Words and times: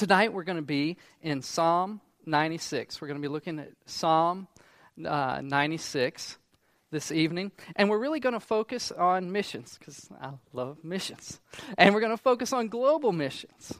Tonight 0.00 0.32
we're 0.32 0.44
going 0.44 0.56
to 0.56 0.62
be 0.62 0.96
in 1.20 1.42
Psalm 1.42 2.00
96. 2.24 3.02
We're 3.02 3.08
going 3.08 3.20
to 3.20 3.22
be 3.22 3.30
looking 3.30 3.58
at 3.58 3.68
Psalm 3.84 4.48
uh, 5.04 5.42
96 5.44 6.38
this 6.90 7.12
evening. 7.12 7.52
And 7.76 7.90
we're 7.90 7.98
really 7.98 8.18
going 8.18 8.32
to 8.32 8.40
focus 8.40 8.90
on 8.92 9.30
missions 9.30 9.76
because 9.78 10.08
I 10.18 10.30
love 10.54 10.78
missions. 10.82 11.38
And 11.76 11.94
we're 11.94 12.00
going 12.00 12.16
to 12.16 12.22
focus 12.22 12.54
on 12.54 12.68
global 12.68 13.12
missions. 13.12 13.74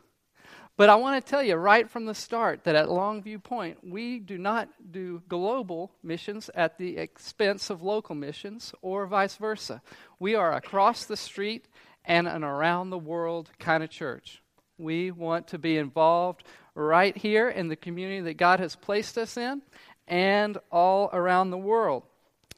But 0.77 0.91
I 0.91 0.97
want 0.97 1.25
to 1.25 1.31
tell 1.31 1.43
you 1.43 1.55
right 1.55 1.89
from 1.89 2.05
the 2.05 2.15
start 2.15 2.65
that 2.65 2.77
at 2.77 2.89
Longview 2.89 3.43
Point, 3.43 3.79
we 3.83 4.19
do 4.19 4.37
not 4.37 4.69
do 4.91 5.23
global 5.27 5.91
missions 6.03 6.51
at 6.55 6.77
the 6.77 6.99
expense 6.99 7.71
of 7.71 7.81
local 7.81 8.15
missions 8.15 8.75
or 8.83 9.07
vice 9.07 9.37
versa. 9.37 9.81
We 10.19 10.35
are 10.35 10.53
across 10.53 11.07
the 11.07 11.17
street 11.17 11.67
and 12.05 12.29
an 12.29 12.45
around 12.45 12.91
the 12.91 12.99
world 12.99 13.49
kind 13.59 13.83
of 13.83 13.89
church. 13.89 14.43
We 14.81 15.11
want 15.11 15.49
to 15.49 15.59
be 15.59 15.77
involved 15.77 16.45
right 16.75 17.17
here 17.17 17.49
in 17.49 17.69
the 17.69 17.77
community 17.77 18.21
that 18.23 18.37
God 18.37 18.61
has 18.61 18.77
placed 18.77 19.19
us 19.19 19.37
in 19.37 19.63
and 20.09 20.59
all 20.73 21.11
around 21.13 21.51
the 21.51 21.59
world. 21.59 22.03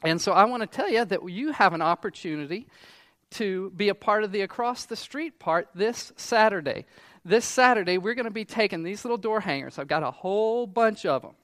And 0.02 0.20
so 0.20 0.32
I 0.32 0.44
want 0.44 0.62
to 0.62 0.66
tell 0.66 0.88
you 0.88 1.04
that 1.04 1.28
you 1.28 1.52
have 1.52 1.74
an 1.74 1.82
opportunity 1.82 2.66
to 3.32 3.70
be 3.70 3.88
a 3.88 3.94
part 3.94 4.24
of 4.24 4.32
the 4.32 4.42
across 4.42 4.84
the 4.84 4.96
street 4.96 5.38
part 5.38 5.68
this 5.74 6.12
Saturday. 6.16 6.86
This 7.24 7.44
Saturday, 7.44 7.98
we're 7.98 8.14
going 8.14 8.24
to 8.24 8.30
be 8.30 8.44
taking 8.44 8.82
these 8.82 9.04
little 9.04 9.18
door 9.18 9.40
hangers. 9.40 9.78
I've 9.78 9.88
got 9.88 10.02
a 10.02 10.10
whole 10.10 10.66
bunch 10.66 11.06
of 11.06 11.22
them. 11.22 11.34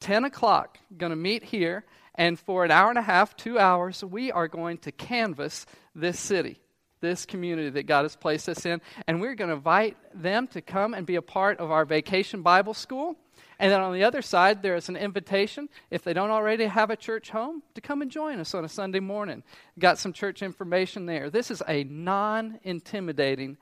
10 0.00 0.24
o'clock, 0.24 0.78
going 0.96 1.10
to 1.10 1.16
meet 1.16 1.44
here, 1.44 1.84
and 2.14 2.38
for 2.38 2.64
an 2.64 2.70
hour 2.70 2.90
and 2.90 2.98
a 2.98 3.02
half, 3.02 3.36
two 3.36 3.58
hours, 3.58 4.02
we 4.04 4.30
are 4.32 4.48
going 4.48 4.78
to 4.78 4.92
canvass 4.92 5.64
this 5.94 6.18
city, 6.18 6.60
this 7.02 7.26
community 7.26 7.68
that 7.68 7.82
God 7.82 8.04
has 8.04 8.16
placed 8.16 8.48
us 8.48 8.64
in, 8.64 8.80
and 9.06 9.20
we're 9.20 9.34
going 9.34 9.50
to 9.50 9.56
invite 9.56 9.98
them 10.14 10.46
to 10.48 10.62
come 10.62 10.94
and 10.94 11.04
be 11.04 11.16
a 11.16 11.22
part 11.22 11.58
of 11.58 11.70
our 11.70 11.84
vacation 11.84 12.40
Bible 12.40 12.72
school. 12.72 13.16
And 13.58 13.70
then 13.70 13.82
on 13.82 13.92
the 13.92 14.04
other 14.04 14.22
side, 14.22 14.62
there 14.62 14.74
is 14.74 14.88
an 14.88 14.96
invitation, 14.96 15.68
if 15.90 16.02
they 16.02 16.14
don't 16.14 16.30
already 16.30 16.64
have 16.64 16.90
a 16.90 16.96
church 16.96 17.30
home, 17.30 17.62
to 17.74 17.80
come 17.80 18.00
and 18.00 18.10
join 18.10 18.40
us 18.40 18.54
on 18.54 18.64
a 18.64 18.68
Sunday 18.68 19.00
morning. 19.00 19.42
Got 19.78 19.98
some 19.98 20.14
church 20.14 20.42
information 20.42 21.04
there. 21.04 21.28
This 21.28 21.50
is 21.50 21.62
a 21.68 21.84
non 21.84 22.58
intimidating 22.62 23.58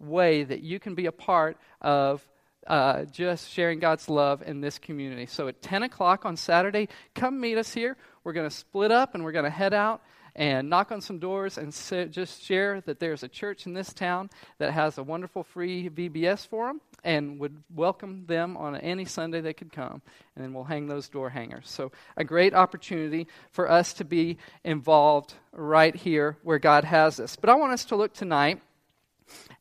way 0.00 0.44
that 0.44 0.62
you 0.62 0.80
can 0.80 0.94
be 0.94 1.06
a 1.06 1.12
part 1.12 1.58
of 1.80 2.26
uh, 2.66 3.04
just 3.04 3.50
sharing 3.50 3.78
God's 3.78 4.08
love 4.08 4.42
in 4.42 4.60
this 4.60 4.78
community. 4.78 5.26
So 5.26 5.48
at 5.48 5.62
10 5.62 5.84
o'clock 5.84 6.24
on 6.24 6.36
Saturday, 6.36 6.88
come 7.14 7.40
meet 7.40 7.58
us 7.58 7.72
here. 7.72 7.96
We're 8.24 8.32
going 8.34 8.48
to 8.48 8.54
split 8.54 8.92
up 8.92 9.14
and 9.14 9.24
we're 9.24 9.32
going 9.32 9.44
to 9.44 9.50
head 9.50 9.72
out 9.72 10.02
and 10.38 10.70
knock 10.70 10.92
on 10.92 11.00
some 11.00 11.18
doors 11.18 11.58
and 11.58 11.72
just 12.12 12.44
share 12.44 12.80
that 12.82 13.00
there's 13.00 13.24
a 13.24 13.28
church 13.28 13.66
in 13.66 13.74
this 13.74 13.92
town 13.92 14.30
that 14.58 14.72
has 14.72 14.96
a 14.96 15.02
wonderful 15.02 15.42
free 15.42 15.90
VBS 15.90 16.46
for 16.46 16.68
them 16.68 16.80
and 17.02 17.40
would 17.40 17.60
welcome 17.74 18.24
them 18.26 18.56
on 18.56 18.76
any 18.76 19.04
Sunday 19.04 19.40
they 19.40 19.52
could 19.52 19.72
come. 19.72 20.00
And 20.36 20.44
then 20.44 20.54
we'll 20.54 20.62
hang 20.62 20.86
those 20.86 21.08
door 21.08 21.28
hangers. 21.28 21.68
So, 21.68 21.90
a 22.16 22.22
great 22.22 22.54
opportunity 22.54 23.26
for 23.50 23.68
us 23.68 23.92
to 23.94 24.04
be 24.04 24.38
involved 24.62 25.34
right 25.50 25.94
here 25.94 26.36
where 26.44 26.60
God 26.60 26.84
has 26.84 27.18
us. 27.18 27.34
But 27.34 27.50
I 27.50 27.56
want 27.56 27.72
us 27.72 27.86
to 27.86 27.96
look 27.96 28.14
tonight 28.14 28.62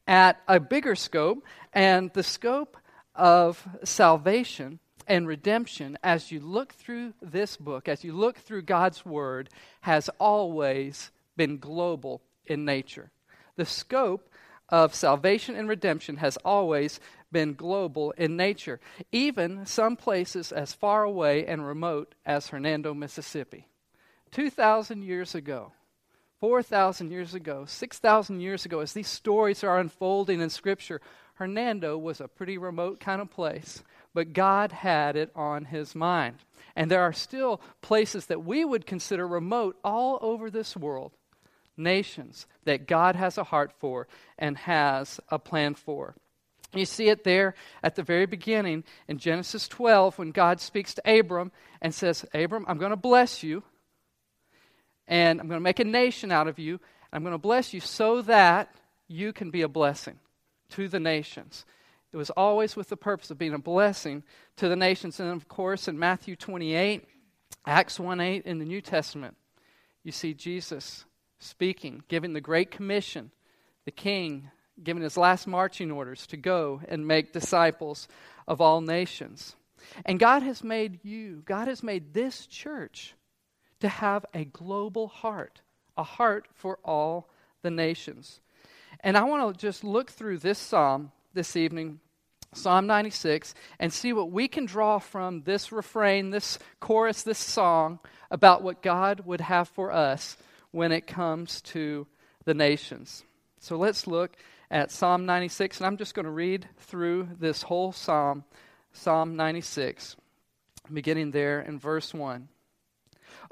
at 0.08 0.40
a 0.48 0.60
bigger 0.60 0.94
scope 0.94 1.44
and 1.74 2.14
the 2.14 2.24
scope 2.24 2.78
of 3.16 3.68
salvation 3.84 4.80
and 5.08 5.28
redemption 5.28 5.98
as 6.04 6.32
you 6.32 6.40
look 6.40 6.74
through 6.74 7.14
this 7.22 7.58
book, 7.58 7.88
as 7.88 8.04
you 8.04 8.14
look 8.14 8.38
through 8.38 8.64
God's 8.64 9.06
Word, 9.06 9.50
has 9.82 10.10
always 10.20 11.12
been 11.36 11.58
global 11.58 12.22
in 12.46 12.66
nature. 12.66 13.12
The 13.56 13.66
scope 13.66 14.30
of 14.70 14.94
salvation 14.94 15.56
and 15.56 15.70
redemption 15.70 16.18
has 16.18 16.38
always 16.38 17.00
been 17.32 17.54
global 17.54 18.12
in 18.12 18.36
nature, 18.36 18.80
even 19.12 19.66
some 19.66 19.96
places 19.96 20.52
as 20.52 20.74
far 20.74 21.04
away 21.04 21.46
and 21.46 21.66
remote 21.66 22.16
as 22.26 22.48
Hernando, 22.48 22.94
Mississippi. 22.94 23.68
2,000 24.32 25.04
years 25.04 25.36
ago, 25.36 25.72
4,000 26.40 27.12
years 27.12 27.34
ago, 27.34 27.66
6,000 27.66 28.40
years 28.40 28.66
ago, 28.66 28.80
as 28.80 28.94
these 28.94 29.08
stories 29.08 29.64
are 29.64 29.80
unfolding 29.80 30.42
in 30.42 30.50
Scripture, 30.50 31.02
Hernando 31.36 31.98
was 31.98 32.22
a 32.22 32.28
pretty 32.28 32.58
remote 32.58 33.00
kind 33.00 33.22
of 33.22 33.30
place, 33.30 33.84
but 34.18 34.34
God 34.34 34.72
had 34.72 35.16
it 35.16 35.30
on 35.36 35.66
his 35.66 35.94
mind. 35.94 36.38
And 36.76 36.90
there 36.90 37.04
are 37.04 37.14
still 37.14 37.62
places 37.84 38.26
that 38.26 38.44
we 38.44 38.66
would 38.66 38.88
consider 38.88 39.28
remote 39.28 39.78
all 39.84 40.18
over 40.24 40.50
this 40.50 40.76
world, 40.76 41.12
nations 41.78 42.48
that 42.64 42.88
God 42.88 43.16
has 43.16 43.38
a 43.38 43.44
heart 43.44 43.74
for 43.78 44.08
and 44.36 44.58
has 44.58 45.20
a 45.30 45.38
plan 45.38 45.76
for. 45.76 46.16
You 46.74 46.86
see 46.86 47.10
it 47.10 47.26
there 47.26 47.54
at 47.84 47.96
the 47.96 48.02
very 48.02 48.26
beginning 48.26 48.86
in 49.08 49.20
Genesis 49.20 49.68
12 49.68 50.18
when 50.18 50.32
God 50.32 50.60
speaks 50.62 50.96
to 50.96 51.20
Abram 51.20 51.52
and 51.80 51.94
says, 51.94 52.26
Abram, 52.34 52.66
I'm 52.68 52.80
going 52.80 52.90
to 52.90 52.96
bless 52.96 53.44
you, 53.44 53.62
and 55.08 55.40
I'm 55.40 55.48
going 55.48 55.60
to 55.60 55.64
make 55.64 55.80
a 55.80 55.84
nation 55.84 56.32
out 56.32 56.48
of 56.48 56.58
you. 56.58 56.80
I'm 57.14 57.22
going 57.22 57.34
to 57.34 57.38
bless 57.38 57.72
you 57.72 57.82
so 57.82 58.24
that 58.24 58.74
you 59.08 59.32
can 59.32 59.52
be 59.52 59.62
a 59.62 59.68
blessing 59.68 60.18
to 60.72 60.88
the 60.88 61.00
nations. 61.00 61.66
It 62.12 62.18
was 62.18 62.30
always 62.32 62.76
with 62.76 62.90
the 62.90 62.98
purpose 62.98 63.32
of 63.32 63.38
being 63.38 63.54
a 63.54 63.60
blessing 63.60 64.24
to 64.58 64.70
the 64.70 64.76
nations. 64.76 65.20
And 65.20 65.30
of 65.30 65.48
course, 65.48 65.88
in 65.88 66.00
Matthew 66.00 66.36
28, 66.36 67.06
Acts 67.66 68.00
1 68.00 68.20
8 68.20 68.46
in 68.46 68.60
the 68.60 68.66
New 68.66 68.82
Testament, 68.82 69.36
you 70.04 70.12
see 70.12 70.34
Jesus 70.34 71.06
speaking, 71.40 72.04
giving 72.08 72.34
the 72.34 72.42
Great 72.42 72.72
Commission, 72.72 73.32
the 73.86 73.92
King 73.92 74.50
giving 74.84 75.04
his 75.04 75.18
last 75.18 75.48
marching 75.48 75.92
orders 75.92 76.28
to 76.28 76.38
go 76.38 76.82
and 76.88 77.08
make 77.08 77.34
disciples 77.34 78.08
of 78.48 78.62
all 78.62 78.82
nations. 78.82 79.56
And 80.06 80.20
God 80.20 80.44
has 80.44 80.64
made 80.64 81.04
you, 81.04 81.42
God 81.46 81.68
has 81.68 81.84
made 81.84 82.14
this 82.14 82.46
church 82.46 83.16
to 83.80 83.88
have 83.88 84.26
a 84.34 84.46
global 84.46 85.08
heart, 85.08 85.62
a 85.98 86.04
heart 86.04 86.48
for 86.54 86.80
all 86.84 87.30
the 87.62 87.72
nations. 87.72 88.40
And 89.02 89.18
I 89.18 89.24
want 89.24 89.54
to 89.54 89.60
just 89.60 89.84
look 89.84 90.12
through 90.12 90.40
this 90.40 90.58
psalm 90.58 91.12
this 91.38 91.56
evening, 91.56 92.00
Psalm 92.52 92.88
96, 92.88 93.54
and 93.80 93.94
see 93.94 94.12
what 94.12 94.32
we 94.32 94.48
can 94.48 94.66
draw 94.66 94.98
from 94.98 95.44
this 95.44 95.72
refrain, 95.72 96.32
this 96.32 96.58
chorus, 96.80 97.22
this 97.22 97.38
song 97.38 98.00
about 98.32 98.64
what 98.64 98.82
God 98.82 99.22
would 99.24 99.42
have 99.42 99.70
for 99.70 99.92
us 99.92 100.36
when 100.72 100.92
it 100.92 101.06
comes 101.06 101.62
to 101.62 102.08
the 102.46 102.56
nations. 102.56 103.24
So 103.60 103.78
let's 103.78 104.08
look 104.08 104.36
at 104.72 104.90
Psalm 104.90 105.28
96, 105.28 105.78
and 105.78 105.86
I'm 105.86 105.98
just 105.98 106.16
going 106.16 106.26
to 106.26 106.32
read 106.32 106.68
through 106.80 107.30
this 107.40 107.62
whole 107.62 107.92
psalm, 107.92 108.44
Psalm 108.94 109.36
96, 109.36 110.16
beginning 110.92 111.30
there 111.30 111.62
in 111.62 111.78
verse 111.78 112.16
1. 112.16 112.48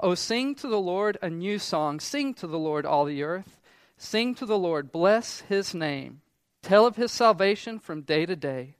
Oh, 0.00 0.16
sing 0.16 0.56
to 0.56 0.66
the 0.66 0.80
Lord 0.80 1.18
a 1.22 1.30
new 1.30 1.60
song. 1.60 2.00
Sing 2.00 2.34
to 2.34 2.48
the 2.48 2.58
Lord, 2.58 2.84
all 2.84 3.04
the 3.04 3.22
earth. 3.22 3.60
Sing 3.96 4.34
to 4.34 4.44
the 4.44 4.58
Lord, 4.58 4.90
bless 4.90 5.40
his 5.42 5.72
name. 5.72 6.20
Tell 6.66 6.84
of 6.84 6.96
his 6.96 7.12
salvation 7.12 7.78
from 7.78 8.00
day 8.00 8.26
to 8.26 8.34
day. 8.34 8.74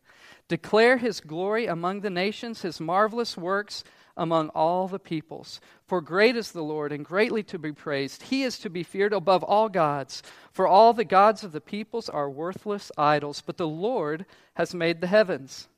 Declare 0.49 0.97
his 0.97 1.21
glory 1.21 1.67
among 1.67 2.01
the 2.01 2.11
nations, 2.11 2.63
his 2.63 2.81
marvelous 2.81 3.37
works 3.37 3.85
among 4.17 4.49
all 4.49 4.89
the 4.89 4.99
peoples. 4.99 5.61
For 5.87 6.01
great 6.01 6.35
is 6.35 6.51
the 6.51 6.65
Lord, 6.65 6.91
and 6.91 7.05
greatly 7.05 7.45
to 7.45 7.61
be 7.61 7.71
praised. 7.71 8.25
He 8.25 8.43
is 8.43 8.59
to 8.59 8.69
be 8.69 8.83
feared 8.83 9.13
above 9.13 9.45
all 9.45 9.69
gods. 9.69 10.21
For 10.51 10.67
all 10.67 10.95
the 10.95 11.05
gods 11.05 11.45
of 11.45 11.53
the 11.53 11.61
peoples 11.61 12.09
are 12.09 12.29
worthless 12.29 12.91
idols, 12.99 13.41
but 13.41 13.57
the 13.57 13.69
Lord 13.69 14.27
has 14.55 14.75
made 14.75 15.01
the 15.01 15.07
heavens. 15.07 15.69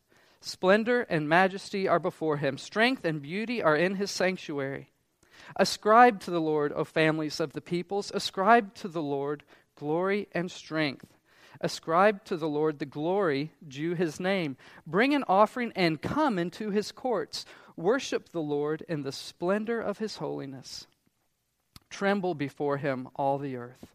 Splendor 0.41 1.03
and 1.11 1.29
majesty 1.29 1.87
are 1.87 1.99
before 1.99 2.39
him, 2.39 2.57
strength 2.57 3.05
and 3.05 3.21
beauty 3.21 3.63
are 3.63 3.77
in 3.77 3.97
his 3.97 4.11
sanctuary. 4.11 4.89
Ascribe 5.57 6.21
to 6.21 6.31
the 6.31 6.41
Lord, 6.41 6.73
O 6.73 6.85
families 6.85 7.39
of 7.39 7.53
the 7.53 7.61
peoples, 7.61 8.11
ascribe 8.15 8.75
to 8.77 8.89
the 8.89 9.03
Lord 9.03 9.43
glory 9.77 10.27
and 10.33 10.51
strength. 10.51 11.18
Ascribe 11.61 12.25
to 12.25 12.37
the 12.37 12.49
Lord 12.49 12.79
the 12.79 12.87
glory 12.87 13.53
due 13.67 13.95
his 13.95 14.21
name. 14.21 14.57
Bring 14.87 15.15
an 15.15 15.25
offering 15.27 15.73
and 15.75 16.01
come 16.01 16.39
into 16.39 16.71
his 16.71 16.93
courts. 16.93 17.45
Worship 17.77 18.31
the 18.31 18.41
Lord 18.41 18.85
in 18.89 19.03
the 19.03 19.13
splendor 19.13 19.81
of 19.81 19.99
his 19.99 20.17
holiness. 20.17 20.87
Tremble 21.91 22.35
before 22.35 22.77
him, 22.77 23.09
all 23.17 23.39
the 23.39 23.57
earth. 23.57 23.95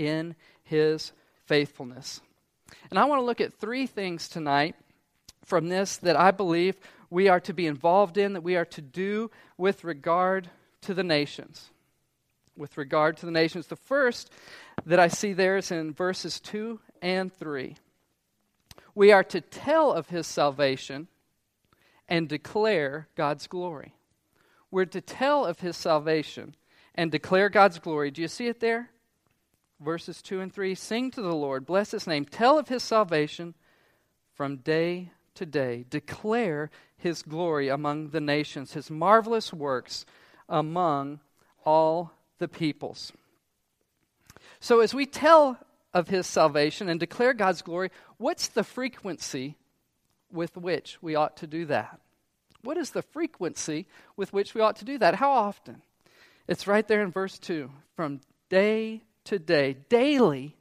in 0.00 0.34
his 0.64 1.12
faithfulness. 1.44 2.22
And 2.88 2.98
I 2.98 3.04
want 3.04 3.20
to 3.20 3.24
look 3.24 3.40
at 3.40 3.52
three 3.52 3.86
things 3.86 4.28
tonight 4.28 4.74
from 5.44 5.68
this 5.68 5.98
that 5.98 6.16
I 6.16 6.30
believe 6.30 6.76
we 7.10 7.28
are 7.28 7.40
to 7.40 7.52
be 7.52 7.66
involved 7.66 8.16
in, 8.16 8.32
that 8.32 8.42
we 8.42 8.56
are 8.56 8.64
to 8.64 8.80
do 8.80 9.30
with 9.58 9.84
regard 9.84 10.48
to 10.82 10.94
the 10.94 11.04
nations. 11.04 11.70
With 12.56 12.78
regard 12.78 13.18
to 13.18 13.26
the 13.26 13.32
nations. 13.32 13.66
The 13.66 13.76
first 13.76 14.30
that 14.86 14.98
I 14.98 15.08
see 15.08 15.34
there 15.34 15.58
is 15.58 15.70
in 15.70 15.92
verses 15.92 16.40
2 16.40 16.80
and 17.02 17.32
3. 17.32 17.76
We 18.94 19.12
are 19.12 19.24
to 19.24 19.40
tell 19.40 19.92
of 19.92 20.08
his 20.08 20.26
salvation 20.26 21.08
and 22.08 22.28
declare 22.28 23.08
God's 23.16 23.46
glory. 23.46 23.94
We're 24.70 24.86
to 24.86 25.00
tell 25.00 25.44
of 25.44 25.60
his 25.60 25.76
salvation 25.76 26.54
and 26.94 27.10
declare 27.10 27.50
God's 27.50 27.78
glory. 27.78 28.10
Do 28.10 28.22
you 28.22 28.28
see 28.28 28.46
it 28.46 28.60
there? 28.60 28.90
Verses 29.80 30.20
2 30.22 30.40
and 30.40 30.52
3 30.52 30.74
Sing 30.74 31.10
to 31.10 31.22
the 31.22 31.34
Lord, 31.34 31.64
bless 31.64 31.90
his 31.92 32.06
name, 32.06 32.24
tell 32.24 32.58
of 32.58 32.68
his 32.68 32.82
salvation 32.82 33.54
from 34.34 34.56
day 34.56 35.10
to 35.34 35.46
day. 35.46 35.86
Declare 35.88 36.70
his 36.96 37.22
glory 37.22 37.68
among 37.68 38.10
the 38.10 38.20
nations, 38.20 38.74
his 38.74 38.90
marvelous 38.90 39.52
works 39.52 40.04
among 40.48 41.20
all 41.64 42.12
the 42.38 42.48
peoples. 42.48 43.12
So, 44.60 44.80
as 44.80 44.92
we 44.92 45.06
tell 45.06 45.58
of 45.94 46.08
his 46.08 46.26
salvation 46.26 46.88
and 46.88 47.00
declare 47.00 47.32
God's 47.32 47.62
glory, 47.62 47.90
what's 48.18 48.48
the 48.48 48.64
frequency 48.64 49.56
with 50.30 50.56
which 50.56 50.98
we 51.00 51.14
ought 51.14 51.36
to 51.38 51.46
do 51.46 51.64
that? 51.66 52.00
What 52.62 52.76
is 52.76 52.90
the 52.90 53.02
frequency 53.02 53.86
with 54.16 54.32
which 54.32 54.54
we 54.54 54.60
ought 54.60 54.76
to 54.76 54.84
do 54.84 54.98
that? 54.98 55.14
How 55.14 55.30
often? 55.30 55.82
It's 56.46 56.66
right 56.66 56.86
there 56.86 57.02
in 57.02 57.10
verse 57.10 57.38
2. 57.38 57.70
From 57.96 58.20
day 58.50 59.02
to 59.30 59.38
day, 59.38 59.76
daily, 59.88 60.56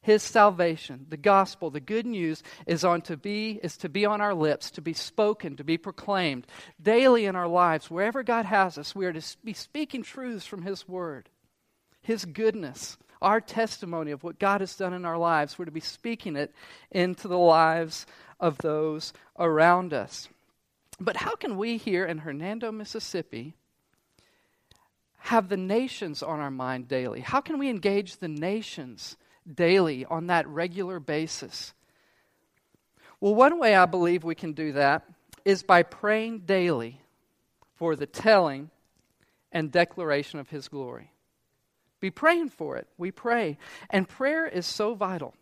his 0.00 0.22
salvation, 0.22 1.06
the 1.08 1.16
gospel, 1.16 1.70
the 1.70 1.80
good 1.80 2.06
news 2.06 2.40
is 2.64 2.84
on 2.84 3.02
to 3.02 3.16
be 3.16 3.58
is 3.64 3.76
to 3.78 3.88
be 3.88 4.06
on 4.06 4.20
our 4.20 4.32
lips, 4.32 4.70
to 4.70 4.80
be 4.80 4.92
spoken, 4.92 5.56
to 5.56 5.64
be 5.64 5.76
proclaimed 5.76 6.46
daily 6.80 7.26
in 7.26 7.34
our 7.34 7.48
lives. 7.48 7.90
Wherever 7.90 8.22
God 8.22 8.46
has 8.46 8.78
us, 8.78 8.94
we 8.94 9.06
are 9.06 9.12
to 9.12 9.36
be 9.42 9.52
speaking 9.52 10.04
truths 10.04 10.46
from 10.46 10.62
his 10.62 10.86
word. 10.86 11.28
His 12.00 12.24
goodness, 12.24 12.96
our 13.20 13.40
testimony 13.40 14.12
of 14.12 14.22
what 14.22 14.38
God 14.38 14.60
has 14.60 14.76
done 14.76 14.92
in 14.92 15.04
our 15.04 15.18
lives, 15.18 15.58
we're 15.58 15.64
to 15.64 15.72
be 15.72 15.80
speaking 15.80 16.36
it 16.36 16.54
into 16.92 17.26
the 17.26 17.36
lives 17.36 18.06
of 18.38 18.58
those 18.58 19.12
around 19.36 19.92
us. 19.92 20.28
But 21.00 21.16
how 21.16 21.34
can 21.34 21.56
we 21.56 21.76
here 21.76 22.06
in 22.06 22.18
Hernando, 22.18 22.70
Mississippi, 22.70 23.56
have 25.26 25.48
the 25.48 25.56
nations 25.56 26.22
on 26.22 26.38
our 26.38 26.50
mind 26.50 26.86
daily? 26.86 27.20
How 27.20 27.40
can 27.40 27.58
we 27.58 27.68
engage 27.68 28.18
the 28.18 28.28
nations 28.28 29.16
daily 29.52 30.04
on 30.04 30.28
that 30.28 30.46
regular 30.46 31.00
basis? 31.00 31.74
Well, 33.20 33.34
one 33.34 33.58
way 33.58 33.74
I 33.74 33.86
believe 33.86 34.22
we 34.22 34.36
can 34.36 34.52
do 34.52 34.72
that 34.72 35.04
is 35.44 35.64
by 35.64 35.82
praying 35.82 36.40
daily 36.40 37.00
for 37.74 37.96
the 37.96 38.06
telling 38.06 38.70
and 39.50 39.72
declaration 39.72 40.38
of 40.38 40.48
His 40.48 40.68
glory. 40.68 41.10
Be 41.98 42.10
praying 42.10 42.50
for 42.50 42.76
it. 42.76 42.86
We 42.96 43.10
pray. 43.10 43.58
And 43.90 44.08
prayer 44.08 44.46
is 44.46 44.64
so 44.64 44.94
vital. 44.94 45.34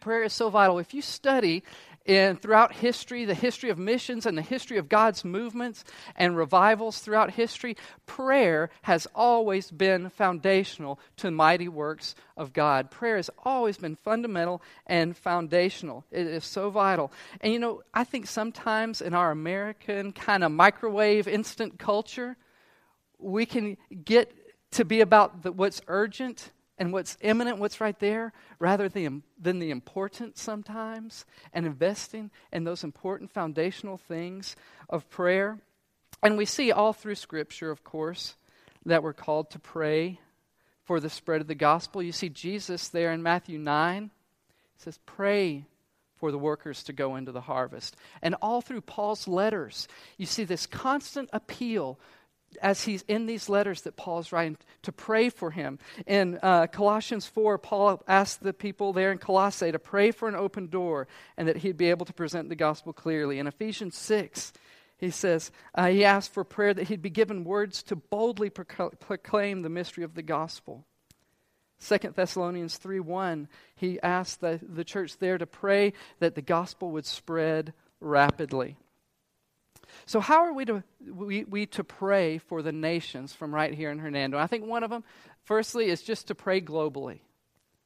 Prayer 0.00 0.24
is 0.24 0.32
so 0.32 0.50
vital. 0.50 0.80
If 0.80 0.94
you 0.94 1.02
study 1.02 1.62
in 2.04 2.36
throughout 2.36 2.72
history, 2.72 3.24
the 3.24 3.34
history 3.34 3.70
of 3.70 3.78
missions 3.78 4.26
and 4.26 4.36
the 4.36 4.42
history 4.42 4.78
of 4.78 4.88
God's 4.88 5.24
movements 5.24 5.84
and 6.16 6.36
revivals 6.36 6.98
throughout 6.98 7.32
history, 7.32 7.76
prayer 8.06 8.70
has 8.82 9.06
always 9.14 9.70
been 9.70 10.08
foundational 10.10 10.98
to 11.18 11.30
mighty 11.30 11.68
works 11.68 12.14
of 12.36 12.52
God. 12.52 12.90
Prayer 12.90 13.16
has 13.16 13.30
always 13.44 13.76
been 13.76 13.96
fundamental 13.96 14.62
and 14.86 15.16
foundational. 15.16 16.04
It 16.10 16.26
is 16.26 16.44
so 16.44 16.70
vital. 16.70 17.12
And 17.40 17.52
you 17.52 17.58
know, 17.58 17.82
I 17.94 18.04
think 18.04 18.26
sometimes 18.26 19.00
in 19.00 19.14
our 19.14 19.30
American 19.30 20.12
kind 20.12 20.44
of 20.44 20.52
microwave 20.52 21.28
instant 21.28 21.78
culture, 21.78 22.36
we 23.18 23.46
can 23.46 23.76
get 24.04 24.32
to 24.72 24.84
be 24.84 25.00
about 25.00 25.42
the, 25.42 25.52
what's 25.52 25.80
urgent 25.86 26.50
and 26.82 26.92
what's 26.92 27.16
imminent, 27.20 27.58
what's 27.58 27.80
right 27.80 28.00
there, 28.00 28.32
rather 28.58 28.88
than, 28.88 29.22
than 29.40 29.60
the 29.60 29.70
important 29.70 30.36
sometimes, 30.36 31.24
and 31.52 31.64
investing 31.64 32.28
in 32.52 32.64
those 32.64 32.82
important 32.82 33.30
foundational 33.30 33.96
things 33.96 34.56
of 34.88 35.08
prayer. 35.08 35.60
And 36.24 36.36
we 36.36 36.44
see 36.44 36.72
all 36.72 36.92
through 36.92 37.14
Scripture, 37.14 37.70
of 37.70 37.84
course, 37.84 38.34
that 38.84 39.04
we're 39.04 39.12
called 39.12 39.48
to 39.52 39.60
pray 39.60 40.18
for 40.82 40.98
the 40.98 41.08
spread 41.08 41.40
of 41.40 41.46
the 41.46 41.54
gospel. 41.54 42.02
You 42.02 42.10
see 42.10 42.28
Jesus 42.28 42.88
there 42.88 43.12
in 43.12 43.22
Matthew 43.22 43.60
9. 43.60 44.10
He 44.74 44.82
says, 44.82 44.98
Pray 45.06 45.64
for 46.16 46.32
the 46.32 46.38
workers 46.38 46.82
to 46.82 46.92
go 46.92 47.14
into 47.14 47.30
the 47.30 47.42
harvest. 47.42 47.94
And 48.22 48.34
all 48.42 48.60
through 48.60 48.80
Paul's 48.80 49.28
letters, 49.28 49.86
you 50.16 50.26
see 50.26 50.42
this 50.42 50.66
constant 50.66 51.30
appeal 51.32 52.00
as 52.60 52.84
he's 52.84 53.02
in 53.08 53.26
these 53.26 53.48
letters 53.48 53.82
that 53.82 53.96
Paul's 53.96 54.32
writing 54.32 54.56
to 54.82 54.92
pray 54.92 55.28
for 55.28 55.50
him. 55.50 55.78
In 56.06 56.38
uh, 56.42 56.66
Colossians 56.66 57.26
4, 57.26 57.58
Paul 57.58 58.02
asked 58.06 58.42
the 58.42 58.52
people 58.52 58.92
there 58.92 59.12
in 59.12 59.18
Colossae 59.18 59.72
to 59.72 59.78
pray 59.78 60.10
for 60.10 60.28
an 60.28 60.34
open 60.34 60.68
door 60.68 61.08
and 61.36 61.48
that 61.48 61.58
he'd 61.58 61.76
be 61.76 61.90
able 61.90 62.06
to 62.06 62.12
present 62.12 62.48
the 62.48 62.56
gospel 62.56 62.92
clearly. 62.92 63.38
In 63.38 63.46
Ephesians 63.46 63.96
6, 63.96 64.52
he 64.98 65.10
says, 65.10 65.50
uh, 65.74 65.88
he 65.88 66.04
asked 66.04 66.32
for 66.32 66.44
prayer 66.44 66.72
that 66.74 66.88
he'd 66.88 67.02
be 67.02 67.10
given 67.10 67.44
words 67.44 67.82
to 67.84 67.96
boldly 67.96 68.50
proclaim 68.50 69.62
the 69.62 69.68
mystery 69.68 70.04
of 70.04 70.14
the 70.14 70.22
gospel. 70.22 70.84
2 71.86 71.98
Thessalonians 72.14 72.76
3 72.76 73.00
1, 73.00 73.48
he 73.74 74.00
asked 74.00 74.40
the, 74.40 74.60
the 74.62 74.84
church 74.84 75.18
there 75.18 75.38
to 75.38 75.46
pray 75.46 75.92
that 76.20 76.36
the 76.36 76.42
gospel 76.42 76.92
would 76.92 77.06
spread 77.06 77.72
rapidly. 78.00 78.76
So, 80.06 80.20
how 80.20 80.44
are 80.44 80.52
we 80.52 80.64
to, 80.66 80.82
we, 81.06 81.44
we 81.44 81.66
to 81.66 81.84
pray 81.84 82.38
for 82.38 82.62
the 82.62 82.72
nations 82.72 83.32
from 83.32 83.54
right 83.54 83.72
here 83.72 83.90
in 83.90 83.98
Hernando? 83.98 84.38
I 84.38 84.46
think 84.46 84.66
one 84.66 84.82
of 84.82 84.90
them, 84.90 85.04
firstly, 85.44 85.86
is 85.86 86.02
just 86.02 86.28
to 86.28 86.34
pray 86.34 86.60
globally. 86.60 87.20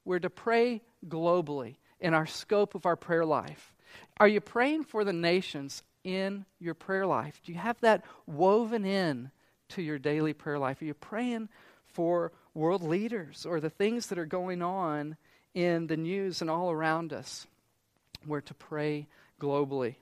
We're 0.05 0.21
to 0.21 0.31
pray 0.31 0.83
globally 1.07 1.77
in 2.01 2.15
our 2.15 2.27
scope 2.27 2.75
of 2.75 2.87
our 2.87 2.97
prayer 2.97 3.25
life. 3.25 3.75
Are 4.19 4.29
you 4.29 4.41
praying 4.41 4.85
for 4.85 5.05
the 5.05 5.13
nations 5.13 5.83
in 6.05 6.45
your 6.59 6.75
prayer 6.75 7.07
life? 7.07 7.41
Do 7.45 7.53
you 7.53 7.59
have 7.59 7.81
that 7.81 8.05
woven 8.27 8.85
in 8.85 9.31
to 9.71 9.83
your 9.83 9.99
daily 9.99 10.33
prayer 10.33 10.59
life? 10.59 10.81
Are 10.81 10.85
you 10.85 10.95
praying 10.95 11.49
for 11.87 12.33
world 12.55 12.83
leaders 12.83 13.45
or 13.45 13.61
the 13.61 13.71
things 13.71 14.07
that 14.07 14.19
are 14.19 14.27
going 14.27 14.63
on 14.63 15.17
in 15.55 15.87
the 15.87 15.97
news 15.97 16.41
and 16.41 16.51
all 16.51 16.71
around 16.71 17.13
us? 17.13 17.47
We're 18.27 18.41
to 18.43 18.55
pray 18.55 19.09
globally. 19.41 19.97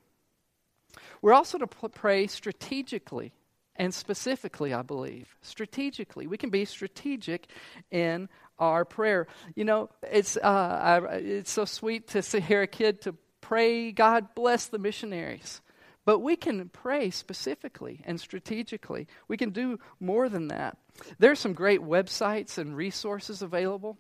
We're 1.23 1.33
also 1.33 1.59
to 1.59 1.67
pray 1.67 2.27
strategically 2.27 3.33
and 3.77 3.93
specifically, 3.93 4.73
I 4.73 4.83
believe. 4.83 5.37
Strategically. 5.43 6.27
We 6.27 6.37
can 6.37 6.51
be 6.51 6.65
strategic 6.65 7.49
in 7.91 8.29
our 8.59 8.85
prayer. 8.85 9.27
You 9.57 9.65
know, 9.65 9.91
it's, 10.03 10.37
uh, 10.37 10.41
I, 10.43 11.15
it's 11.17 11.51
so 11.51 11.65
sweet 11.65 12.09
to 12.09 12.41
hear 12.41 12.63
a 12.63 12.67
kid 12.67 13.03
to 13.03 13.15
pray, 13.41 13.93
God 13.93 14.35
bless 14.35 14.67
the 14.67 14.79
missionaries. 14.79 15.61
But 16.05 16.21
we 16.21 16.37
can 16.37 16.69
pray 16.69 17.11
specifically 17.11 18.03
and 18.05 18.21
strategically. 18.21 19.09
We 19.27 19.37
can 19.37 19.51
do 19.51 19.79
more 20.01 20.29
than 20.29 20.49
that. 20.49 20.77
There's 21.19 21.41
some 21.41 21.55
great 21.55 21.81
websites 21.81 22.59
and 22.59 22.77
resources 22.77 23.43
available. 23.43 23.99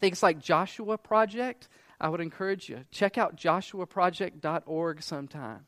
Things 0.00 0.22
like 0.22 0.38
Joshua 0.38 0.96
Project. 0.96 1.68
I 2.00 2.08
would 2.08 2.20
encourage 2.20 2.68
you 2.68 2.84
check 2.90 3.18
out 3.18 3.36
joshuaproject.org 3.36 5.02
sometime. 5.02 5.66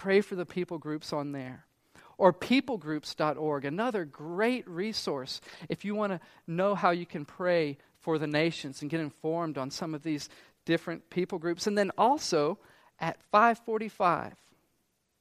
Pray 0.00 0.22
for 0.22 0.34
the 0.34 0.46
people 0.46 0.78
groups 0.78 1.12
on 1.12 1.32
there. 1.32 1.66
Or 2.16 2.32
peoplegroups.org, 2.32 3.66
another 3.66 4.06
great 4.06 4.66
resource 4.66 5.42
if 5.68 5.84
you 5.84 5.94
want 5.94 6.12
to 6.12 6.20
know 6.46 6.74
how 6.74 6.88
you 6.88 7.04
can 7.04 7.26
pray 7.26 7.76
for 7.98 8.18
the 8.18 8.26
nations 8.26 8.80
and 8.80 8.90
get 8.90 9.00
informed 9.00 9.58
on 9.58 9.70
some 9.70 9.94
of 9.94 10.02
these 10.02 10.30
different 10.64 11.10
people 11.10 11.38
groups. 11.38 11.66
And 11.66 11.76
then 11.76 11.90
also 11.98 12.58
at 12.98 13.22
545 13.30 14.32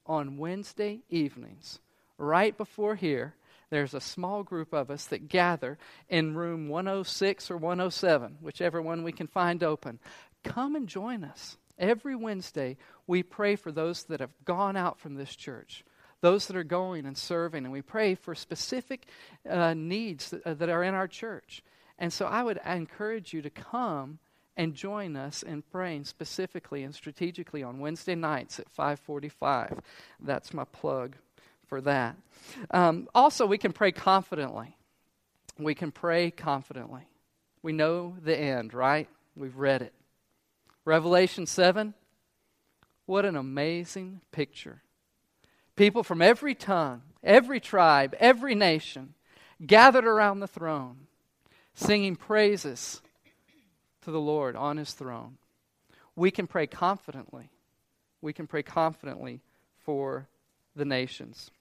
on 0.06 0.38
Wednesday 0.38 1.02
evenings, 1.10 1.80
right 2.18 2.58
before 2.58 2.96
here, 2.96 3.36
there's 3.70 3.94
a 3.94 4.00
small 4.00 4.44
group 4.44 4.72
of 4.72 4.90
us 4.90 5.08
that 5.08 5.28
gather 5.28 5.78
in 6.08 6.36
room 6.36 6.70
106 6.70 7.52
or 7.52 7.58
107, 7.58 8.38
whichever 8.40 8.82
one 8.82 9.04
we 9.04 9.12
can 9.12 9.28
find 9.28 9.62
open. 9.62 10.00
Come 10.46 10.78
and 10.78 10.88
join 10.88 11.26
us. 11.26 11.58
Every 11.80 12.16
Wednesday, 12.16 12.78
we 13.08 13.24
pray 13.24 13.56
for 13.56 13.72
those 13.72 14.04
that 14.06 14.20
have 14.20 14.34
gone 14.46 14.76
out 14.76 15.00
from 15.00 15.16
this 15.16 15.36
church, 15.36 15.84
those 16.22 16.48
that 16.48 16.58
are 16.58 16.64
going 16.64 17.06
and 17.06 17.18
serving, 17.18 17.64
and 17.64 17.72
we 17.72 17.82
pray 17.82 18.16
for 18.16 18.36
specific 18.36 19.08
uh, 19.50 19.74
needs 19.74 20.30
that, 20.32 20.46
uh, 20.46 20.54
that 20.56 20.70
are 20.70 20.84
in 20.84 20.94
our 20.94 21.08
church. 21.08 21.64
And 21.98 22.12
so 22.12 22.26
I 22.26 22.44
would 22.44 22.60
encourage 22.66 23.34
you 23.34 23.42
to 23.42 23.50
come 23.50 24.20
and 24.58 24.76
join 24.76 25.16
us 25.16 25.42
in 25.42 25.62
praying 25.62 26.04
specifically 26.04 26.84
and 26.84 26.94
strategically 26.94 27.64
on 27.64 27.80
Wednesday 27.80 28.16
nights 28.16 28.60
at 28.60 28.70
545. 28.70 29.80
That's 30.20 30.54
my 30.54 30.66
plug 30.66 31.16
for 31.68 31.80
that. 31.82 32.18
Um, 32.72 33.08
also, 33.16 33.46
we 33.46 33.58
can 33.58 33.72
pray 33.72 33.94
confidently. 33.94 34.76
We 35.58 35.76
can 35.76 35.92
pray 35.92 36.32
confidently. 36.32 37.08
We 37.62 37.72
know 37.72 38.16
the 38.22 38.38
end, 38.38 38.74
right? 38.74 39.08
We've 39.36 39.56
read 39.56 39.82
it. 39.82 39.94
Revelation 40.90 41.46
7, 41.46 41.94
what 43.06 43.24
an 43.24 43.36
amazing 43.36 44.22
picture. 44.32 44.82
People 45.76 46.02
from 46.02 46.20
every 46.20 46.56
tongue, 46.56 47.04
every 47.24 47.60
tribe, 47.60 48.16
every 48.20 48.56
nation 48.56 49.14
gathered 49.64 50.08
around 50.08 50.40
the 50.40 50.48
throne, 50.48 51.02
singing 51.76 52.16
praises 52.16 53.04
to 54.02 54.10
the 54.10 54.20
Lord 54.20 54.56
on 54.56 54.78
his 54.78 54.94
throne. 54.94 55.38
We 56.16 56.32
can 56.32 56.48
pray 56.48 56.66
confidently. 56.66 57.52
We 58.20 58.34
can 58.34 58.48
pray 58.48 58.64
confidently 58.64 59.42
for 59.86 60.28
the 60.76 60.86
nations. 60.86 61.52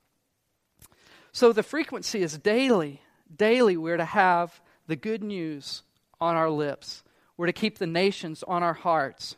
So 1.32 1.52
the 1.52 1.62
frequency 1.62 2.22
is 2.22 2.38
daily. 2.38 3.02
Daily, 3.36 3.76
we're 3.76 3.98
to 3.98 4.06
have 4.06 4.58
the 4.86 4.96
good 4.96 5.22
news 5.22 5.82
on 6.18 6.34
our 6.34 6.48
lips. 6.48 7.02
We're 7.38 7.46
to 7.46 7.52
keep 7.52 7.78
the 7.78 7.86
nations 7.86 8.42
on 8.46 8.62
our 8.62 8.74
hearts. 8.74 9.36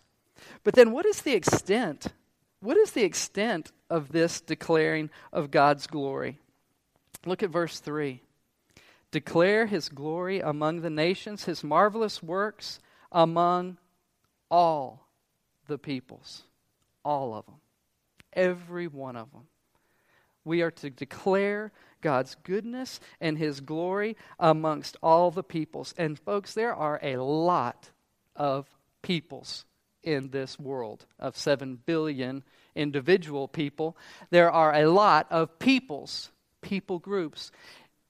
But 0.64 0.74
then, 0.74 0.90
what 0.90 1.06
is 1.06 1.22
the 1.22 1.34
extent? 1.34 2.08
What 2.60 2.76
is 2.76 2.92
the 2.92 3.04
extent 3.04 3.70
of 3.88 4.10
this 4.10 4.40
declaring 4.40 5.10
of 5.32 5.50
God's 5.50 5.86
glory? 5.86 6.38
Look 7.26 7.42
at 7.42 7.50
verse 7.50 7.78
3. 7.78 8.22
Declare 9.10 9.66
his 9.66 9.88
glory 9.88 10.40
among 10.40 10.80
the 10.80 10.90
nations, 10.90 11.44
his 11.44 11.62
marvelous 11.62 12.22
works 12.22 12.80
among 13.12 13.76
all 14.50 15.06
the 15.66 15.78
peoples. 15.78 16.44
All 17.04 17.34
of 17.34 17.44
them. 17.44 17.56
Every 18.32 18.86
one 18.86 19.16
of 19.16 19.30
them. 19.32 19.46
We 20.44 20.62
are 20.62 20.70
to 20.70 20.90
declare 20.90 21.70
God's 22.00 22.36
goodness 22.42 23.00
and 23.20 23.38
His 23.38 23.60
glory 23.60 24.16
amongst 24.38 24.96
all 25.02 25.30
the 25.30 25.42
peoples. 25.42 25.94
And, 25.96 26.18
folks, 26.18 26.54
there 26.54 26.74
are 26.74 26.98
a 27.02 27.16
lot 27.16 27.90
of 28.36 28.66
peoples 29.02 29.64
in 30.02 30.30
this 30.30 30.58
world 30.58 31.06
of 31.18 31.36
7 31.36 31.78
billion 31.84 32.42
individual 32.74 33.48
people. 33.48 33.96
There 34.30 34.50
are 34.50 34.74
a 34.74 34.86
lot 34.86 35.26
of 35.30 35.58
peoples, 35.58 36.30
people 36.62 36.98
groups. 36.98 37.50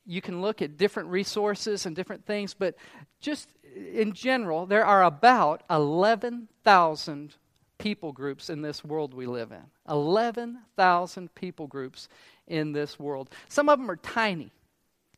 You 0.06 0.20
can 0.20 0.40
look 0.40 0.62
at 0.62 0.76
different 0.76 1.08
resources 1.08 1.86
and 1.86 1.96
different 1.96 2.26
things, 2.26 2.54
but 2.54 2.76
just 3.20 3.48
in 3.92 4.12
general, 4.12 4.66
there 4.66 4.84
are 4.84 5.04
about 5.04 5.62
11,000 5.70 7.34
people 7.78 8.12
groups 8.12 8.50
in 8.50 8.62
this 8.62 8.84
world 8.84 9.14
we 9.14 9.26
live 9.26 9.52
in. 9.52 9.62
11,000 9.88 11.34
people 11.34 11.66
groups 11.66 12.08
in 12.50 12.72
this 12.72 12.98
world. 12.98 13.30
Some 13.48 13.70
of 13.70 13.78
them 13.78 13.90
are 13.90 13.96
tiny, 13.96 14.52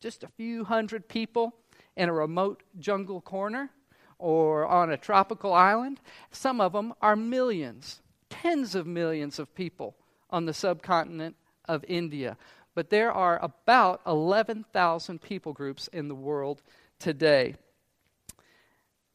just 0.01 0.23
a 0.23 0.29
few 0.29 0.65
hundred 0.65 1.09
people 1.09 1.55
in 1.97 2.09
a 2.09 2.13
remote 2.13 2.63
jungle 2.79 3.21
corner 3.21 3.71
or 4.19 4.67
on 4.67 4.91
a 4.91 4.97
tropical 4.97 5.53
island. 5.53 6.01
Some 6.31 6.61
of 6.61 6.73
them 6.73 6.93
are 7.01 7.17
millions, 7.17 8.03
tens 8.31 8.75
of 8.75 8.87
millions 8.87 9.39
of 9.39 9.53
people 9.55 9.97
on 10.31 10.45
the 10.45 10.55
subcontinent 10.55 11.35
of 11.67 11.85
India. 11.89 12.37
But 12.75 12.91
there 12.91 13.11
are 13.11 13.43
about 13.43 14.01
11,000 14.07 15.21
people 15.21 15.53
groups 15.53 15.89
in 15.89 16.09
the 16.09 16.15
world 16.15 16.63
today. 16.99 17.57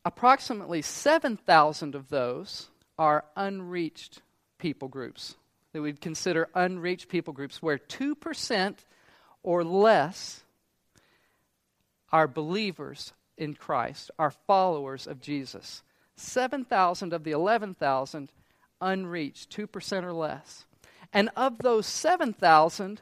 Approximately 0.05 0.81
7,000 0.81 1.95
of 1.95 2.09
those 2.09 2.69
are 2.97 3.25
unreached 3.35 4.21
people 4.57 4.87
groups 4.87 5.35
that 5.73 5.81
we'd 5.81 6.01
consider 6.01 6.49
unreached 6.55 7.09
people 7.09 7.33
groups, 7.33 7.61
where 7.61 7.77
2% 7.77 8.75
or 9.43 9.63
less 9.63 10.43
are 12.11 12.27
believers 12.27 13.13
in 13.37 13.53
Christ, 13.53 14.11
are 14.17 14.31
followers 14.31 15.07
of 15.07 15.21
Jesus. 15.21 15.83
7,000 16.15 17.13
of 17.13 17.23
the 17.23 17.31
11,000 17.31 18.31
unreached, 18.81 19.55
2% 19.55 20.03
or 20.03 20.13
less. 20.13 20.65
And 21.13 21.29
of 21.35 21.59
those 21.59 21.85
7,000, 21.85 23.01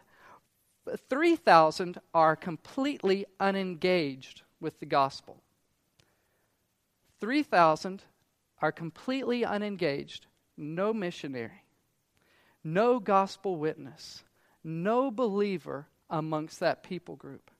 3,000 1.10 2.00
are 2.14 2.36
completely 2.36 3.26
unengaged 3.40 4.42
with 4.60 4.80
the 4.80 4.86
gospel. 4.86 5.42
3,000 7.22 8.04
are 8.62 8.72
completely 8.72 9.46
unengaged, 9.46 10.28
no 10.58 10.94
missionary 10.94 11.65
no 12.66 13.00
gospel 13.00 13.56
witness, 13.56 14.24
no 14.64 15.12
believer 15.12 15.88
amongst 16.10 16.60
that 16.60 16.84
people 16.84 17.16
group. 17.16 17.52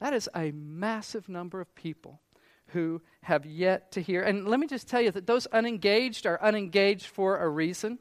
That 0.00 0.14
is 0.14 0.28
a 0.34 0.50
massive 0.50 1.28
number 1.28 1.60
of 1.60 1.72
people 1.76 2.20
who 2.68 3.02
have 3.20 3.44
yet 3.44 3.92
to 3.92 4.00
hear. 4.00 4.22
And 4.22 4.48
let 4.48 4.58
me 4.58 4.66
just 4.66 4.88
tell 4.88 5.00
you 5.00 5.10
that 5.10 5.26
those 5.26 5.46
unengaged 5.46 6.26
are 6.26 6.42
unengaged 6.42 7.06
for 7.06 7.38
a 7.38 7.48
reason. 7.48 7.98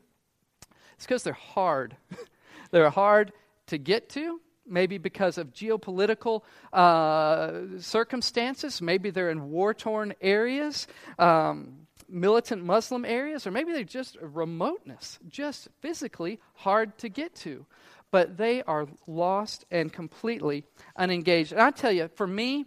It's 0.95 1.05
because 1.05 1.23
they're 1.23 1.33
hard. 1.33 1.97
they're 2.71 2.89
hard 2.89 3.33
to 3.67 3.77
get 3.77 4.09
to, 4.11 4.39
maybe 4.65 4.97
because 4.97 5.37
of 5.37 5.53
geopolitical 5.53 6.43
uh, 6.71 7.79
circumstances. 7.79 8.81
Maybe 8.81 9.09
they're 9.11 9.29
in 9.29 9.51
war 9.51 9.73
torn 9.73 10.13
areas. 10.21 10.87
Um, 11.19 11.87
militant 12.11 12.63
Muslim 12.63 13.05
areas, 13.05 13.47
or 13.47 13.51
maybe 13.51 13.71
they're 13.71 13.83
just 13.83 14.17
remoteness, 14.21 15.19
just 15.27 15.69
physically 15.79 16.39
hard 16.55 16.97
to 16.99 17.09
get 17.09 17.35
to. 17.35 17.65
But 18.11 18.37
they 18.37 18.61
are 18.63 18.87
lost 19.07 19.65
and 19.71 19.91
completely 19.91 20.65
unengaged. 20.97 21.53
And 21.53 21.61
I 21.61 21.71
tell 21.71 21.91
you, 21.91 22.09
for 22.15 22.27
me, 22.27 22.65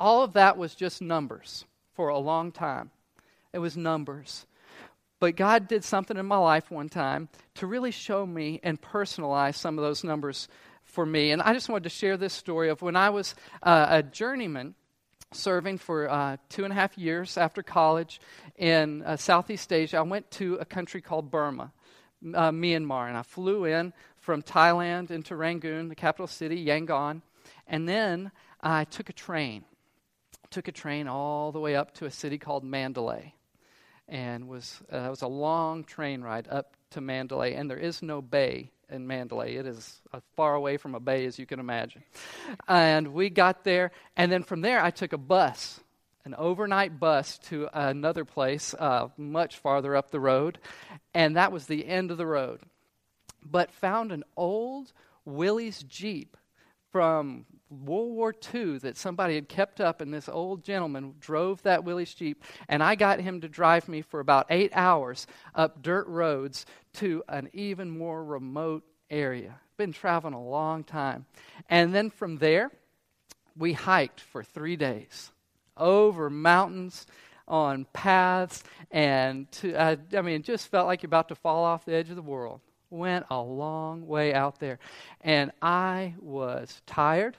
all 0.00 0.22
of 0.22 0.32
that 0.32 0.56
was 0.56 0.74
just 0.74 1.00
numbers 1.00 1.64
for 1.94 2.08
a 2.08 2.18
long 2.18 2.50
time. 2.50 2.90
It 3.52 3.58
was 3.58 3.76
numbers. 3.76 4.46
But 5.20 5.36
God 5.36 5.68
did 5.68 5.84
something 5.84 6.16
in 6.16 6.26
my 6.26 6.38
life 6.38 6.70
one 6.70 6.88
time 6.88 7.28
to 7.56 7.66
really 7.66 7.90
show 7.90 8.24
me 8.24 8.58
and 8.62 8.80
personalize 8.80 9.54
some 9.54 9.78
of 9.78 9.84
those 9.84 10.02
numbers 10.02 10.48
for 10.84 11.04
me. 11.04 11.30
And 11.30 11.42
I 11.42 11.52
just 11.52 11.68
wanted 11.68 11.84
to 11.84 11.90
share 11.90 12.16
this 12.16 12.32
story 12.32 12.70
of 12.70 12.82
when 12.82 12.96
I 12.96 13.10
was 13.10 13.34
uh, 13.62 13.86
a 13.90 14.02
journeyman 14.02 14.74
serving 15.32 15.78
for 15.78 16.10
uh, 16.10 16.36
two 16.48 16.64
and 16.64 16.72
a 16.72 16.74
half 16.74 16.98
years 16.98 17.38
after 17.38 17.62
college 17.62 18.20
in 18.56 19.02
uh, 19.02 19.16
Southeast 19.16 19.72
Asia. 19.72 19.98
I 19.98 20.02
went 20.02 20.28
to 20.32 20.54
a 20.56 20.64
country 20.64 21.00
called 21.00 21.30
Burma, 21.30 21.72
uh, 22.34 22.50
Myanmar, 22.50 23.08
and 23.08 23.16
I 23.16 23.22
flew 23.22 23.64
in 23.64 23.92
from 24.18 24.42
Thailand 24.42 25.12
into 25.12 25.36
Rangoon, 25.36 25.88
the 25.88 25.94
capital 25.94 26.26
city, 26.26 26.64
Yangon, 26.64 27.22
and 27.68 27.88
then 27.88 28.32
I 28.60 28.84
took 28.84 29.08
a 29.08 29.12
train. 29.12 29.64
Took 30.50 30.66
a 30.66 30.72
train 30.72 31.06
all 31.06 31.52
the 31.52 31.60
way 31.60 31.76
up 31.76 31.94
to 31.94 32.06
a 32.06 32.10
city 32.10 32.36
called 32.36 32.64
Mandalay, 32.64 33.34
and 34.08 34.48
was 34.48 34.82
uh, 34.92 34.98
it 34.98 35.10
was 35.10 35.22
a 35.22 35.28
long 35.28 35.84
train 35.84 36.22
ride 36.22 36.48
up 36.48 36.74
to 36.90 37.00
Mandalay, 37.00 37.54
and 37.54 37.70
there 37.70 37.78
is 37.78 38.02
no 38.02 38.20
bay 38.20 38.72
in 38.90 39.06
Mandalay. 39.06 39.56
It 39.56 39.66
is 39.66 40.00
as 40.12 40.22
far 40.36 40.54
away 40.54 40.76
from 40.76 40.94
a 40.94 41.00
bay 41.00 41.26
as 41.26 41.38
you 41.38 41.46
can 41.46 41.60
imagine. 41.60 42.02
And 42.68 43.14
we 43.14 43.30
got 43.30 43.64
there, 43.64 43.92
and 44.16 44.30
then 44.30 44.42
from 44.42 44.60
there, 44.60 44.82
I 44.82 44.90
took 44.90 45.12
a 45.12 45.18
bus, 45.18 45.80
an 46.24 46.34
overnight 46.34 46.98
bus 46.98 47.38
to 47.48 47.68
another 47.72 48.24
place 48.24 48.74
uh, 48.78 49.08
much 49.16 49.58
farther 49.58 49.96
up 49.96 50.10
the 50.10 50.20
road, 50.20 50.58
and 51.14 51.36
that 51.36 51.52
was 51.52 51.66
the 51.66 51.86
end 51.86 52.10
of 52.10 52.18
the 52.18 52.26
road. 52.26 52.60
But 53.44 53.72
found 53.72 54.12
an 54.12 54.24
old 54.36 54.92
Willys 55.24 55.82
Jeep 55.82 56.36
from 56.92 57.46
World 57.70 58.12
War 58.12 58.34
II 58.52 58.78
that 58.78 58.96
somebody 58.96 59.36
had 59.36 59.48
kept 59.48 59.80
up, 59.80 60.00
and 60.00 60.12
this 60.12 60.28
old 60.28 60.64
gentleman 60.64 61.14
drove 61.20 61.62
that 61.62 61.84
Willys 61.84 62.12
Jeep, 62.12 62.42
and 62.68 62.82
I 62.82 62.96
got 62.96 63.20
him 63.20 63.40
to 63.42 63.48
drive 63.48 63.88
me 63.88 64.02
for 64.02 64.20
about 64.20 64.46
eight 64.50 64.72
hours 64.74 65.26
up 65.54 65.82
dirt 65.82 66.06
roads 66.08 66.66
to 66.94 67.22
an 67.28 67.48
even 67.52 67.90
more 67.90 68.24
remote 68.24 68.84
area. 69.08 69.54
Been 69.76 69.92
traveling 69.92 70.34
a 70.34 70.42
long 70.42 70.84
time. 70.84 71.26
And 71.68 71.94
then 71.94 72.10
from 72.10 72.38
there, 72.38 72.70
we 73.56 73.72
hiked 73.72 74.20
for 74.20 74.42
three 74.42 74.76
days 74.76 75.30
over 75.76 76.28
mountains 76.28 77.06
on 77.46 77.84
paths 77.92 78.62
and 78.90 79.50
to, 79.50 79.74
uh, 79.74 79.96
i 80.16 80.20
mean 80.20 80.42
just 80.42 80.68
felt 80.68 80.86
like 80.86 81.02
you're 81.02 81.08
about 81.08 81.28
to 81.28 81.34
fall 81.34 81.64
off 81.64 81.84
the 81.84 81.94
edge 81.94 82.10
of 82.10 82.16
the 82.16 82.22
world 82.22 82.60
went 82.90 83.26
a 83.30 83.40
long 83.40 84.06
way 84.06 84.32
out 84.32 84.60
there 84.60 84.78
and 85.22 85.50
i 85.60 86.14
was 86.20 86.80
tired 86.86 87.36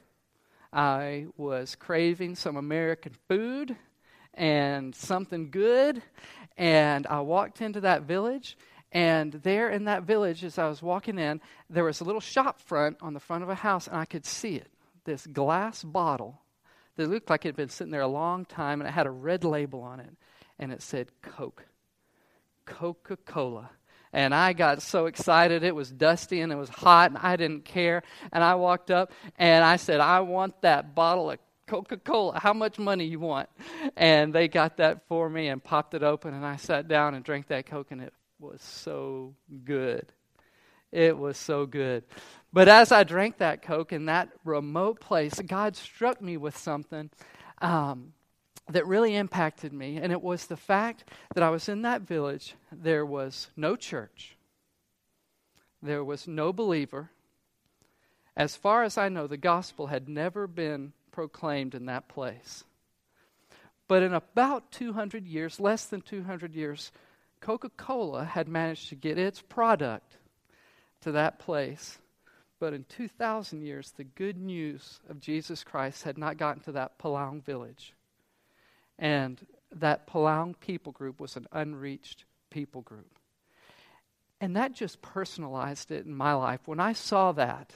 I 0.73 1.27
was 1.37 1.75
craving 1.75 2.35
some 2.35 2.55
American 2.55 3.13
food 3.27 3.75
and 4.33 4.95
something 4.95 5.51
good. 5.51 6.01
And 6.57 7.07
I 7.07 7.21
walked 7.21 7.61
into 7.61 7.81
that 7.81 8.03
village. 8.03 8.57
And 8.91 9.33
there 9.33 9.69
in 9.69 9.85
that 9.85 10.03
village, 10.03 10.43
as 10.43 10.57
I 10.57 10.67
was 10.67 10.81
walking 10.81 11.17
in, 11.17 11.41
there 11.69 11.83
was 11.83 12.01
a 12.01 12.03
little 12.03 12.21
shop 12.21 12.59
front 12.59 12.97
on 13.01 13.13
the 13.13 13.19
front 13.19 13.43
of 13.43 13.49
a 13.49 13.55
house, 13.55 13.87
and 13.87 13.95
I 13.95 14.05
could 14.05 14.25
see 14.25 14.55
it 14.55 14.67
this 15.05 15.25
glass 15.25 15.83
bottle 15.83 16.41
that 16.95 17.09
looked 17.09 17.29
like 17.29 17.45
it 17.45 17.49
had 17.49 17.55
been 17.55 17.69
sitting 17.69 17.91
there 17.91 18.01
a 18.01 18.07
long 18.07 18.45
time, 18.45 18.81
and 18.81 18.87
it 18.87 18.91
had 18.91 19.07
a 19.07 19.11
red 19.11 19.43
label 19.43 19.81
on 19.81 19.99
it. 19.99 20.13
And 20.59 20.71
it 20.71 20.81
said 20.81 21.07
Coke. 21.21 21.65
Coca 22.65 23.17
Cola. 23.17 23.71
And 24.13 24.35
I 24.35 24.53
got 24.53 24.81
so 24.81 25.05
excited. 25.05 25.63
It 25.63 25.75
was 25.75 25.89
dusty 25.89 26.41
and 26.41 26.51
it 26.51 26.57
was 26.57 26.69
hot, 26.69 27.11
and 27.11 27.17
I 27.17 27.35
didn't 27.35 27.65
care. 27.65 28.03
And 28.31 28.43
I 28.43 28.55
walked 28.55 28.91
up 28.91 29.11
and 29.37 29.63
I 29.63 29.77
said, 29.77 29.99
I 29.99 30.19
want 30.21 30.61
that 30.61 30.93
bottle 30.95 31.31
of 31.31 31.39
Coca 31.67 31.97
Cola. 31.97 32.37
How 32.37 32.53
much 32.53 32.77
money 32.77 33.05
you 33.05 33.19
want? 33.19 33.47
And 33.95 34.33
they 34.33 34.49
got 34.49 34.77
that 34.77 35.07
for 35.07 35.29
me 35.29 35.47
and 35.47 35.63
popped 35.63 35.93
it 35.93 36.03
open, 36.03 36.33
and 36.33 36.45
I 36.45 36.57
sat 36.57 36.87
down 36.87 37.15
and 37.15 37.23
drank 37.23 37.47
that 37.47 37.65
Coke, 37.65 37.91
and 37.91 38.01
it 38.01 38.13
was 38.39 38.61
so 38.61 39.35
good. 39.63 40.11
It 40.91 41.17
was 41.17 41.37
so 41.37 41.65
good. 41.65 42.03
But 42.51 42.67
as 42.67 42.91
I 42.91 43.05
drank 43.05 43.37
that 43.37 43.61
Coke 43.61 43.93
in 43.93 44.07
that 44.07 44.29
remote 44.43 44.99
place, 44.99 45.39
God 45.39 45.77
struck 45.77 46.21
me 46.21 46.35
with 46.35 46.57
something 46.57 47.09
um, 47.61 48.11
that 48.69 48.87
really 48.87 49.15
impacted 49.15 49.73
me. 49.73 49.97
And 49.97 50.11
it 50.11 50.21
was 50.21 50.45
the 50.45 50.57
fact 50.57 51.09
that 51.33 51.43
I 51.43 51.49
was 51.49 51.67
in 51.69 51.81
that 51.83 52.01
village. 52.01 52.55
There 52.71 53.05
was 53.05 53.49
no 53.55 53.75
church, 53.75 54.37
there 55.81 56.03
was 56.03 56.27
no 56.27 56.53
believer. 56.53 57.09
As 58.37 58.55
far 58.55 58.83
as 58.83 58.97
I 58.97 59.09
know, 59.09 59.27
the 59.27 59.35
gospel 59.35 59.87
had 59.87 60.07
never 60.07 60.47
been 60.47 60.93
proclaimed 61.11 61.75
in 61.75 61.87
that 61.87 62.07
place. 62.07 62.63
But 63.89 64.03
in 64.03 64.13
about 64.13 64.71
200 64.71 65.27
years, 65.27 65.59
less 65.59 65.85
than 65.85 65.99
200 65.99 66.55
years, 66.55 66.93
Coca 67.41 67.69
Cola 67.75 68.23
had 68.23 68.47
managed 68.47 68.87
to 68.87 68.95
get 68.95 69.17
its 69.17 69.41
product 69.41 70.17
to 71.01 71.11
that 71.11 71.39
place. 71.39 71.99
But 72.57 72.73
in 72.73 72.85
2,000 72.85 73.63
years, 73.63 73.91
the 73.91 74.05
good 74.05 74.37
news 74.37 75.01
of 75.09 75.19
Jesus 75.19 75.63
Christ 75.65 76.03
had 76.03 76.17
not 76.17 76.37
gotten 76.37 76.61
to 76.63 76.71
that 76.71 76.99
Palang 76.99 77.43
village. 77.43 77.93
And 78.99 79.45
that 79.73 80.07
Palang 80.07 80.59
people 80.59 80.91
group 80.91 81.19
was 81.19 81.35
an 81.35 81.47
unreached 81.51 82.25
people 82.49 82.81
group. 82.81 83.17
And 84.39 84.55
that 84.55 84.73
just 84.73 85.01
personalized 85.01 85.91
it 85.91 86.05
in 86.05 86.15
my 86.15 86.33
life. 86.33 86.61
When 86.65 86.79
I 86.79 86.93
saw 86.93 87.31
that, 87.33 87.73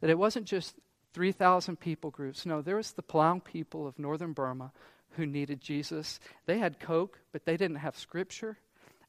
that 0.00 0.10
it 0.10 0.18
wasn't 0.18 0.46
just 0.46 0.74
3,000 1.14 1.78
people 1.78 2.10
groups. 2.10 2.44
No, 2.44 2.60
there 2.60 2.76
was 2.76 2.92
the 2.92 3.02
Palang 3.02 3.42
people 3.42 3.86
of 3.86 3.98
northern 3.98 4.32
Burma 4.32 4.72
who 5.10 5.24
needed 5.24 5.60
Jesus. 5.60 6.18
They 6.46 6.58
had 6.58 6.80
Coke, 6.80 7.20
but 7.32 7.44
they 7.44 7.56
didn't 7.56 7.76
have 7.76 7.96
Scripture. 7.96 8.58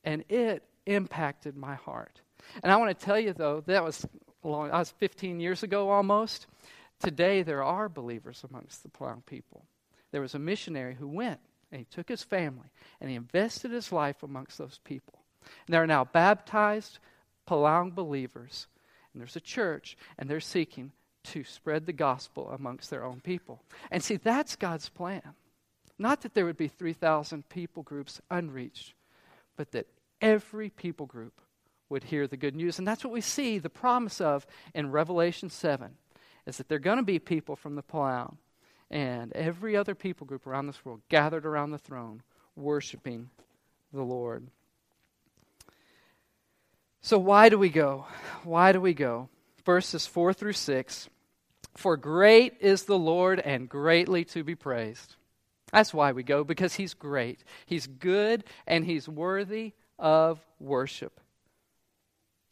And 0.04 0.24
it 0.30 0.64
impacted 0.86 1.58
my 1.58 1.74
heart. 1.74 2.22
And 2.62 2.72
I 2.72 2.78
want 2.78 2.98
to 2.98 3.06
tell 3.06 3.20
you, 3.20 3.34
though, 3.34 3.62
that 3.66 3.84
was 3.84 4.06
long, 4.44 4.70
I 4.70 4.78
was 4.78 4.92
15 4.92 5.40
years 5.40 5.64
ago 5.64 5.90
almost. 5.90 6.46
Today, 7.00 7.42
there 7.42 7.64
are 7.64 7.90
believers 7.90 8.44
amongst 8.48 8.84
the 8.84 8.90
Palang 8.90 9.26
people. 9.26 9.66
There 10.16 10.22
was 10.22 10.34
a 10.34 10.40
missionary 10.40 10.96
who 10.96 11.10
went 11.10 11.42
and 11.74 11.80
he 11.80 11.86
took 11.92 12.08
his 12.08 12.24
family 12.24 12.72
and 13.02 13.10
he 13.10 13.18
invested 13.18 13.72
his 13.72 13.92
life 13.92 14.24
amongst 14.24 14.58
those 14.58 14.80
people. 14.86 15.20
And 15.68 15.74
there 15.74 15.84
are 15.84 15.88
now 15.88 16.06
baptized 16.06 17.00
Palang 17.46 17.94
believers. 17.94 18.68
And 19.12 19.20
there's 19.20 19.36
a 19.36 19.42
church, 19.42 19.98
and 20.18 20.30
they're 20.30 20.40
seeking 20.40 20.94
to 21.26 21.44
spread 21.44 21.86
the 21.86 21.92
gospel 21.92 22.50
amongst 22.50 22.90
their 22.90 23.04
own 23.04 23.20
people. 23.20 23.62
And 23.92 24.02
see, 24.02 24.16
that's 24.16 24.56
God's 24.56 24.88
plan. 24.88 25.34
Not 26.00 26.22
that 26.22 26.34
there 26.34 26.46
would 26.46 26.56
be 26.56 26.70
3,000 26.70 27.50
people 27.50 27.84
groups 27.84 28.22
unreached, 28.32 28.94
but 29.58 29.74
that 29.74 29.88
every 30.22 30.70
people 30.70 31.08
group 31.08 31.42
would 31.90 32.06
hear 32.06 32.26
the 32.26 32.38
good 32.38 32.56
news. 32.56 32.80
And 32.80 32.88
that's 32.88 33.04
what 33.04 33.12
we 33.12 33.20
see 33.20 33.60
the 33.60 33.70
promise 33.70 34.22
of 34.22 34.48
in 34.74 34.92
Revelation 34.92 35.50
7 35.50 35.98
is 36.46 36.56
that 36.56 36.70
there 36.70 36.78
are 36.78 36.80
going 36.80 37.00
to 37.00 37.04
be 37.04 37.20
people 37.20 37.58
from 37.58 37.76
the 37.76 37.84
Palang 37.84 38.38
and 38.96 39.34
every 39.34 39.76
other 39.76 39.94
people 39.94 40.26
group 40.26 40.48
around 40.48 40.68
this 40.68 40.86
world 40.86 41.02
gathered 41.10 41.46
around 41.46 41.72
the 41.72 41.78
throne 41.78 42.24
worshiping 42.56 43.30
the 43.92 44.02
Lord. 44.02 44.48
So, 47.02 47.20
why 47.20 47.50
do 47.50 47.60
we 47.60 47.68
go? 47.68 48.06
Why 48.46 48.72
do 48.72 48.80
we 48.80 48.94
go? 48.94 49.28
Verses 49.66 50.08
4 50.08 50.32
through 50.32 50.54
6 50.54 51.10
For 51.76 51.98
great 51.98 52.54
is 52.62 52.84
the 52.84 52.98
Lord 52.98 53.42
and 53.42 53.68
greatly 53.68 54.24
to 54.26 54.46
be 54.46 54.56
praised. 54.56 55.18
That's 55.74 55.94
why 55.94 56.14
we 56.14 56.24
go, 56.24 56.46
because 56.46 56.76
He's 56.76 56.94
great. 56.94 57.44
He's 57.66 57.88
good 57.88 58.46
and 58.66 58.86
He's 58.86 59.10
worthy 59.10 59.74
of 60.00 60.40
worship. 60.58 61.20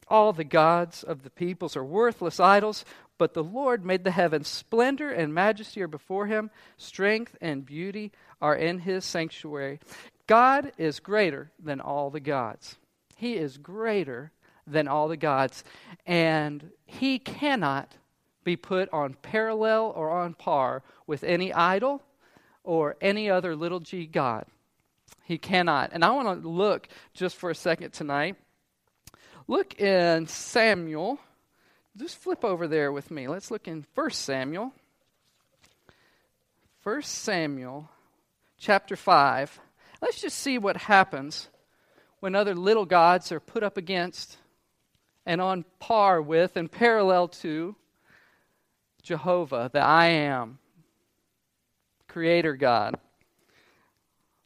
All 0.08 0.34
the 0.34 0.44
gods 0.44 1.04
of 1.04 1.24
the 1.24 1.30
peoples 1.30 1.76
are 1.76 1.84
worthless 1.84 2.40
idols, 2.40 2.86
but 3.18 3.34
the 3.34 3.44
Lord 3.44 3.86
made 3.86 4.04
the 4.04 4.12
heavens. 4.12 4.48
Splendor 4.48 5.12
and 5.12 5.34
majesty 5.34 5.82
are 5.82 5.88
before 5.88 6.28
him, 6.28 6.50
strength 6.78 7.38
and 7.42 7.66
beauty 7.66 8.12
are 8.42 8.56
in 8.56 8.80
his 8.80 9.06
sanctuary. 9.06 9.80
God 10.28 10.72
is 10.78 11.00
greater 11.00 11.52
than 11.60 11.80
all 11.80 12.10
the 12.10 12.20
gods. 12.20 12.78
He 13.16 13.36
is 13.36 13.58
greater 13.58 14.32
than 14.66 14.88
all 14.88 15.08
the 15.08 15.18
gods, 15.18 15.64
and 16.06 16.72
he 16.86 17.20
cannot 17.20 17.96
be 18.44 18.56
put 18.56 18.90
on 18.92 19.16
parallel 19.22 19.94
or 19.96 20.10
on 20.10 20.34
par 20.34 20.84
with 21.08 21.24
any 21.24 21.54
idol 21.54 22.02
or 22.64 22.96
any 23.02 23.30
other 23.30 23.56
little 23.56 23.80
g 23.80 24.06
God. 24.06 24.46
He 25.24 25.38
cannot. 25.38 25.92
And 25.94 26.04
I 26.04 26.12
want 26.12 26.42
to 26.42 26.48
look 26.48 26.88
just 27.14 27.36
for 27.36 27.50
a 27.50 27.56
second 27.56 27.92
tonight 27.92 28.36
Look 29.48 29.80
in 29.80 30.28
Samuel. 30.28 31.20
Just 31.98 32.18
flip 32.18 32.44
over 32.46 32.68
there 32.68 32.92
with 32.92 33.12
me. 33.12 33.28
Let's 33.28 33.52
look 33.52 33.68
in 33.68 33.86
1 33.94 34.10
Samuel. 34.12 34.74
1 36.84 37.02
Samuel 37.02 37.90
chapter 38.58 38.96
5. 38.96 39.60
Let's 40.02 40.22
just 40.22 40.38
see 40.40 40.58
what 40.58 40.78
happens 40.78 41.50
when 42.20 42.36
other 42.36 42.56
little 42.56 42.86
gods 42.86 43.32
are 43.32 43.40
put 43.40 43.64
up 43.64 43.78
against 43.78 44.38
and 45.26 45.42
on 45.42 45.66
par 45.80 46.22
with 46.22 46.56
and 46.56 46.72
parallel 46.72 47.28
to 47.30 47.76
Jehovah, 49.02 49.70
the 49.72 49.80
I 49.80 50.08
am, 50.08 50.60
Creator 52.08 52.56
God. 52.56 52.98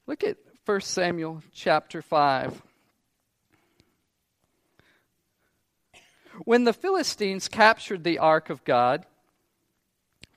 Look 0.08 0.24
at 0.24 0.38
1 0.66 0.82
Samuel 0.82 1.44
chapter 1.54 2.02
5. 2.02 2.62
When 6.46 6.66
the 6.66 6.74
Philistines 6.74 7.48
captured 7.48 8.04
the 8.04 8.20
ark 8.20 8.50
of 8.50 8.64
God, 8.64 9.06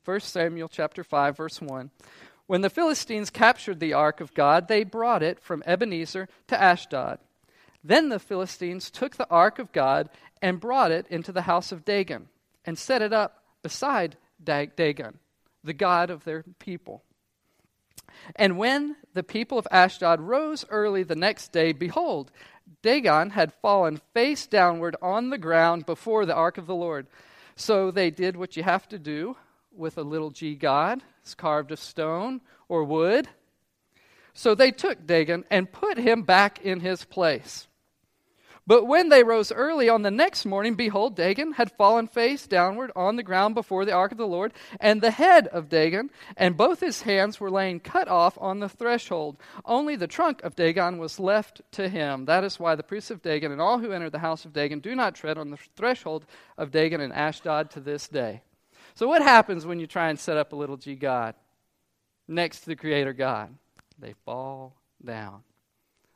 1 0.04 0.20
Samuel 0.20 0.68
chapter 0.68 1.04
5 1.04 1.36
verse 1.36 1.60
1. 1.60 1.90
When 2.46 2.62
the 2.62 2.70
Philistines 2.70 3.30
captured 3.30 3.78
the 3.78 3.92
ark 3.92 4.20
of 4.20 4.34
God, 4.34 4.66
they 4.66 4.82
brought 4.82 5.22
it 5.22 5.40
from 5.40 5.62
Ebenezer 5.66 6.28
to 6.48 6.60
Ashdod. 6.60 7.18
Then 7.84 8.08
the 8.08 8.18
Philistines 8.18 8.90
took 8.90 9.16
the 9.16 9.28
ark 9.30 9.58
of 9.58 9.72
God 9.72 10.08
and 10.42 10.58
brought 10.58 10.90
it 10.90 11.06
into 11.08 11.32
the 11.32 11.42
house 11.42 11.70
of 11.70 11.84
Dagon 11.84 12.28
and 12.64 12.78
set 12.78 13.02
it 13.02 13.12
up 13.12 13.44
beside 13.62 14.16
Dagon, 14.42 15.18
the 15.62 15.72
god 15.72 16.10
of 16.10 16.24
their 16.24 16.44
people. 16.58 17.04
And 18.36 18.58
when 18.58 18.96
the 19.14 19.22
people 19.22 19.58
of 19.58 19.68
Ashdod 19.70 20.20
rose 20.20 20.64
early 20.70 21.02
the 21.02 21.14
next 21.14 21.52
day, 21.52 21.72
behold, 21.72 22.32
Dagon 22.83 23.30
had 23.30 23.52
fallen 23.52 24.00
face 24.14 24.46
downward 24.46 24.96
on 25.02 25.30
the 25.30 25.38
ground 25.38 25.87
before 25.87 26.26
the 26.26 26.35
ark 26.35 26.59
of 26.59 26.66
the 26.66 26.74
Lord. 26.74 27.06
So 27.56 27.90
they 27.90 28.11
did 28.11 28.37
what 28.37 28.56
you 28.56 28.62
have 28.62 28.88
to 28.88 28.98
do 28.98 29.37
with 29.72 29.98
a 29.98 30.02
little 30.02 30.30
g 30.30 30.54
god. 30.54 31.02
It's 31.22 31.35
carved 31.35 31.72
of 31.72 31.78
stone 31.78 32.40
or 32.68 32.85
wood. 32.85 33.28
So 34.33 34.54
they 34.54 34.70
took 34.70 35.06
Dagon 35.06 35.44
and 35.50 35.70
put 35.70 35.98
him 35.98 36.22
back 36.22 36.64
in 36.64 36.80
his 36.80 37.04
place. 37.04 37.66
But 38.70 38.87
when 38.87 39.09
they 39.09 39.24
rose 39.24 39.50
early 39.50 39.88
on 39.88 40.02
the 40.02 40.12
next 40.12 40.46
morning, 40.46 40.76
behold, 40.76 41.16
Dagon 41.16 41.54
had 41.54 41.72
fallen 41.72 42.06
face 42.06 42.46
downward 42.46 42.92
on 42.94 43.16
the 43.16 43.24
ground 43.24 43.56
before 43.56 43.85
the 43.85 43.90
ark 43.90 44.12
of 44.12 44.18
the 44.18 44.28
Lord, 44.28 44.52
and 44.78 45.00
the 45.00 45.11
head 45.11 45.48
of 45.48 45.68
Dagon 45.68 46.09
and 46.37 46.56
both 46.56 46.78
his 46.78 47.02
hands 47.02 47.40
were 47.40 47.50
laying 47.50 47.80
cut 47.80 48.06
off 48.06 48.38
on 48.40 48.61
the 48.61 48.68
threshold. 48.68 49.38
Only 49.64 49.96
the 49.96 50.06
trunk 50.06 50.44
of 50.44 50.54
Dagon 50.54 50.98
was 50.98 51.18
left 51.18 51.62
to 51.72 51.88
him. 51.88 52.26
That 52.26 52.44
is 52.44 52.61
why 52.61 52.76
the 52.76 52.85
priests 52.85 53.11
of 53.11 53.22
Dagon 53.22 53.50
and 53.50 53.61
all 53.61 53.80
who 53.80 53.90
enter 53.90 54.09
the 54.09 54.20
house 54.20 54.44
of 54.44 54.52
Dagon 54.52 54.78
do 54.78 54.94
not 54.94 55.16
tread 55.16 55.37
on 55.37 55.50
the 55.50 55.59
threshold 55.74 56.24
of 56.56 56.70
Dagon 56.70 57.00
and 57.00 57.12
Ashdod 57.12 57.72
to 57.72 57.80
this 57.80 58.06
day. 58.06 58.40
So, 58.94 59.09
what 59.09 59.20
happens 59.20 59.66
when 59.66 59.80
you 59.80 59.88
try 59.88 60.11
and 60.11 60.18
set 60.20 60.37
up 60.37 60.52
a 60.52 60.56
little 60.56 60.76
g 60.76 60.94
God 60.94 61.35
next 62.28 62.61
to 62.61 62.66
the 62.66 62.76
Creator 62.76 63.14
God? 63.14 63.52
They 63.98 64.14
fall 64.24 64.76
down 65.04 65.42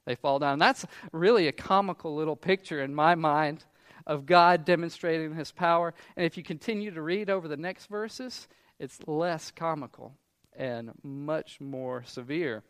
they 0.06 0.14
fall 0.14 0.38
down. 0.38 0.58
That's 0.58 0.86
really 1.12 1.48
a 1.48 1.52
comical 1.52 2.14
little 2.14 2.36
picture 2.36 2.82
in 2.82 2.94
my 2.94 3.14
mind 3.14 3.64
of 4.06 4.26
God 4.26 4.64
demonstrating 4.64 5.34
his 5.34 5.52
power. 5.52 5.94
And 6.16 6.26
if 6.26 6.36
you 6.36 6.42
continue 6.42 6.90
to 6.90 7.02
read 7.02 7.30
over 7.30 7.48
the 7.48 7.56
next 7.56 7.86
verses, 7.86 8.48
it's 8.78 8.98
less 9.06 9.50
comical 9.50 10.14
and 10.56 10.92
much 11.02 11.60
more 11.60 12.04
severe. 12.06 12.62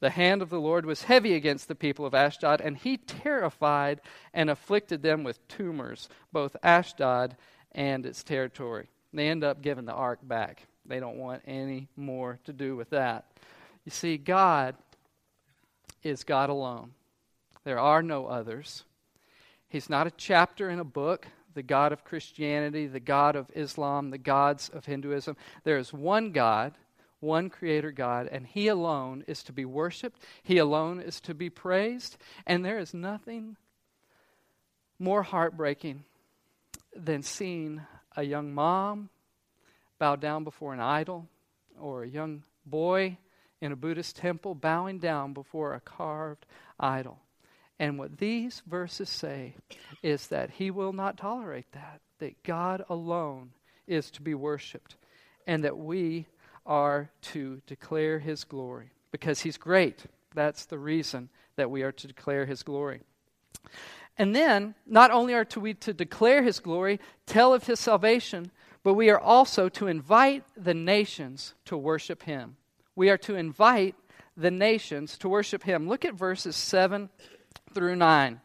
The 0.00 0.10
hand 0.10 0.42
of 0.42 0.50
the 0.50 0.60
Lord 0.60 0.84
was 0.84 1.04
heavy 1.04 1.34
against 1.34 1.68
the 1.68 1.74
people 1.74 2.04
of 2.04 2.14
Ashdod, 2.14 2.60
and 2.60 2.76
he 2.76 2.96
terrified 2.96 4.00
and 4.34 4.50
afflicted 4.50 5.02
them 5.02 5.22
with 5.22 5.46
tumors, 5.46 6.08
both 6.32 6.56
Ashdod 6.62 7.36
and 7.72 8.04
its 8.04 8.24
territory. 8.24 8.88
They 9.12 9.28
end 9.28 9.44
up 9.44 9.62
giving 9.62 9.84
the 9.84 9.92
ark 9.92 10.18
back. 10.22 10.66
They 10.86 10.98
don't 10.98 11.18
want 11.18 11.42
any 11.46 11.88
more 11.96 12.40
to 12.44 12.52
do 12.52 12.74
with 12.74 12.90
that. 12.90 13.26
You 13.84 13.90
see, 13.90 14.16
God 14.16 14.74
is 16.02 16.24
God 16.24 16.50
alone. 16.50 16.92
There 17.64 17.78
are 17.78 18.02
no 18.02 18.26
others. 18.26 18.84
He's 19.68 19.88
not 19.88 20.06
a 20.06 20.12
chapter 20.12 20.68
in 20.68 20.78
a 20.78 20.84
book, 20.84 21.26
the 21.54 21.62
God 21.62 21.92
of 21.92 22.04
Christianity, 22.04 22.86
the 22.86 23.00
God 23.00 23.36
of 23.36 23.50
Islam, 23.54 24.10
the 24.10 24.18
gods 24.18 24.68
of 24.68 24.84
Hinduism. 24.84 25.36
There 25.64 25.78
is 25.78 25.92
one 25.92 26.32
God, 26.32 26.74
one 27.20 27.50
creator 27.50 27.92
God, 27.92 28.28
and 28.30 28.46
He 28.46 28.68
alone 28.68 29.24
is 29.26 29.42
to 29.44 29.52
be 29.52 29.64
worshiped, 29.64 30.22
He 30.42 30.58
alone 30.58 31.00
is 31.00 31.20
to 31.20 31.34
be 31.34 31.50
praised, 31.50 32.16
and 32.46 32.64
there 32.64 32.78
is 32.78 32.92
nothing 32.92 33.56
more 34.98 35.22
heartbreaking 35.22 36.04
than 36.94 37.22
seeing 37.22 37.80
a 38.16 38.22
young 38.22 38.52
mom 38.52 39.08
bow 39.98 40.16
down 40.16 40.44
before 40.44 40.74
an 40.74 40.80
idol 40.80 41.28
or 41.80 42.02
a 42.02 42.08
young 42.08 42.42
boy 42.66 43.16
in 43.62 43.72
a 43.72 43.76
Buddhist 43.76 44.16
temple 44.16 44.54
bowing 44.54 44.98
down 44.98 45.32
before 45.32 45.72
a 45.72 45.80
carved 45.80 46.44
idol. 46.78 47.20
And 47.78 47.98
what 47.98 48.18
these 48.18 48.62
verses 48.66 49.08
say 49.08 49.54
is 50.02 50.26
that 50.26 50.50
He 50.50 50.70
will 50.70 50.92
not 50.92 51.16
tolerate 51.16 51.70
that, 51.72 52.00
that 52.18 52.42
God 52.42 52.84
alone 52.90 53.52
is 53.86 54.10
to 54.10 54.22
be 54.22 54.34
worshiped, 54.34 54.96
and 55.46 55.64
that 55.64 55.78
we 55.78 56.26
are 56.66 57.10
to 57.20 57.60
declare 57.66 58.18
his 58.18 58.44
glory 58.44 58.90
because 59.10 59.40
he's 59.40 59.56
great. 59.56 60.04
That's 60.34 60.64
the 60.64 60.78
reason 60.78 61.28
that 61.56 61.70
we 61.70 61.82
are 61.82 61.92
to 61.92 62.06
declare 62.06 62.46
his 62.46 62.62
glory. 62.62 63.00
And 64.16 64.34
then, 64.34 64.74
not 64.86 65.10
only 65.10 65.34
are 65.34 65.46
we 65.56 65.74
to 65.74 65.92
declare 65.92 66.42
his 66.42 66.60
glory, 66.60 67.00
tell 67.26 67.52
of 67.54 67.66
his 67.66 67.80
salvation, 67.80 68.50
but 68.82 68.94
we 68.94 69.10
are 69.10 69.18
also 69.18 69.68
to 69.70 69.86
invite 69.86 70.44
the 70.56 70.74
nations 70.74 71.54
to 71.66 71.76
worship 71.76 72.22
him. 72.24 72.56
We 72.94 73.10
are 73.10 73.18
to 73.18 73.34
invite 73.36 73.94
the 74.36 74.50
nations 74.50 75.18
to 75.18 75.28
worship 75.28 75.62
him. 75.62 75.88
Look 75.88 76.04
at 76.04 76.14
verses 76.14 76.56
7 76.56 77.08
through 77.74 77.96
9. 77.96 78.40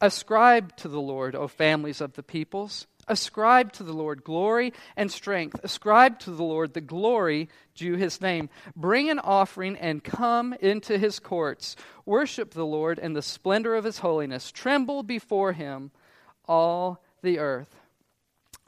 Ascribe 0.00 0.76
to 0.76 0.88
the 0.88 1.00
Lord, 1.00 1.34
O 1.34 1.48
families 1.48 2.00
of 2.00 2.14
the 2.14 2.22
peoples. 2.22 2.86
Ascribe 3.08 3.72
to 3.72 3.82
the 3.82 3.94
Lord 3.94 4.22
glory 4.22 4.74
and 4.96 5.10
strength. 5.10 5.58
Ascribe 5.64 6.18
to 6.20 6.30
the 6.30 6.44
Lord 6.44 6.74
the 6.74 6.80
glory 6.80 7.48
due 7.74 7.94
his 7.94 8.20
name. 8.20 8.50
Bring 8.76 9.08
an 9.08 9.18
offering 9.18 9.76
and 9.76 10.04
come 10.04 10.54
into 10.60 10.98
his 10.98 11.18
courts. 11.18 11.74
Worship 12.04 12.52
the 12.52 12.66
Lord 12.66 12.98
in 12.98 13.14
the 13.14 13.22
splendor 13.22 13.74
of 13.74 13.84
his 13.84 13.98
holiness. 13.98 14.52
Tremble 14.52 15.02
before 15.02 15.52
him, 15.52 15.90
all 16.46 17.02
the 17.22 17.38
earth. 17.38 17.74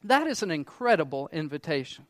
That 0.02 0.26
is 0.26 0.42
an 0.42 0.50
incredible 0.50 1.28
invitation. 1.32 2.06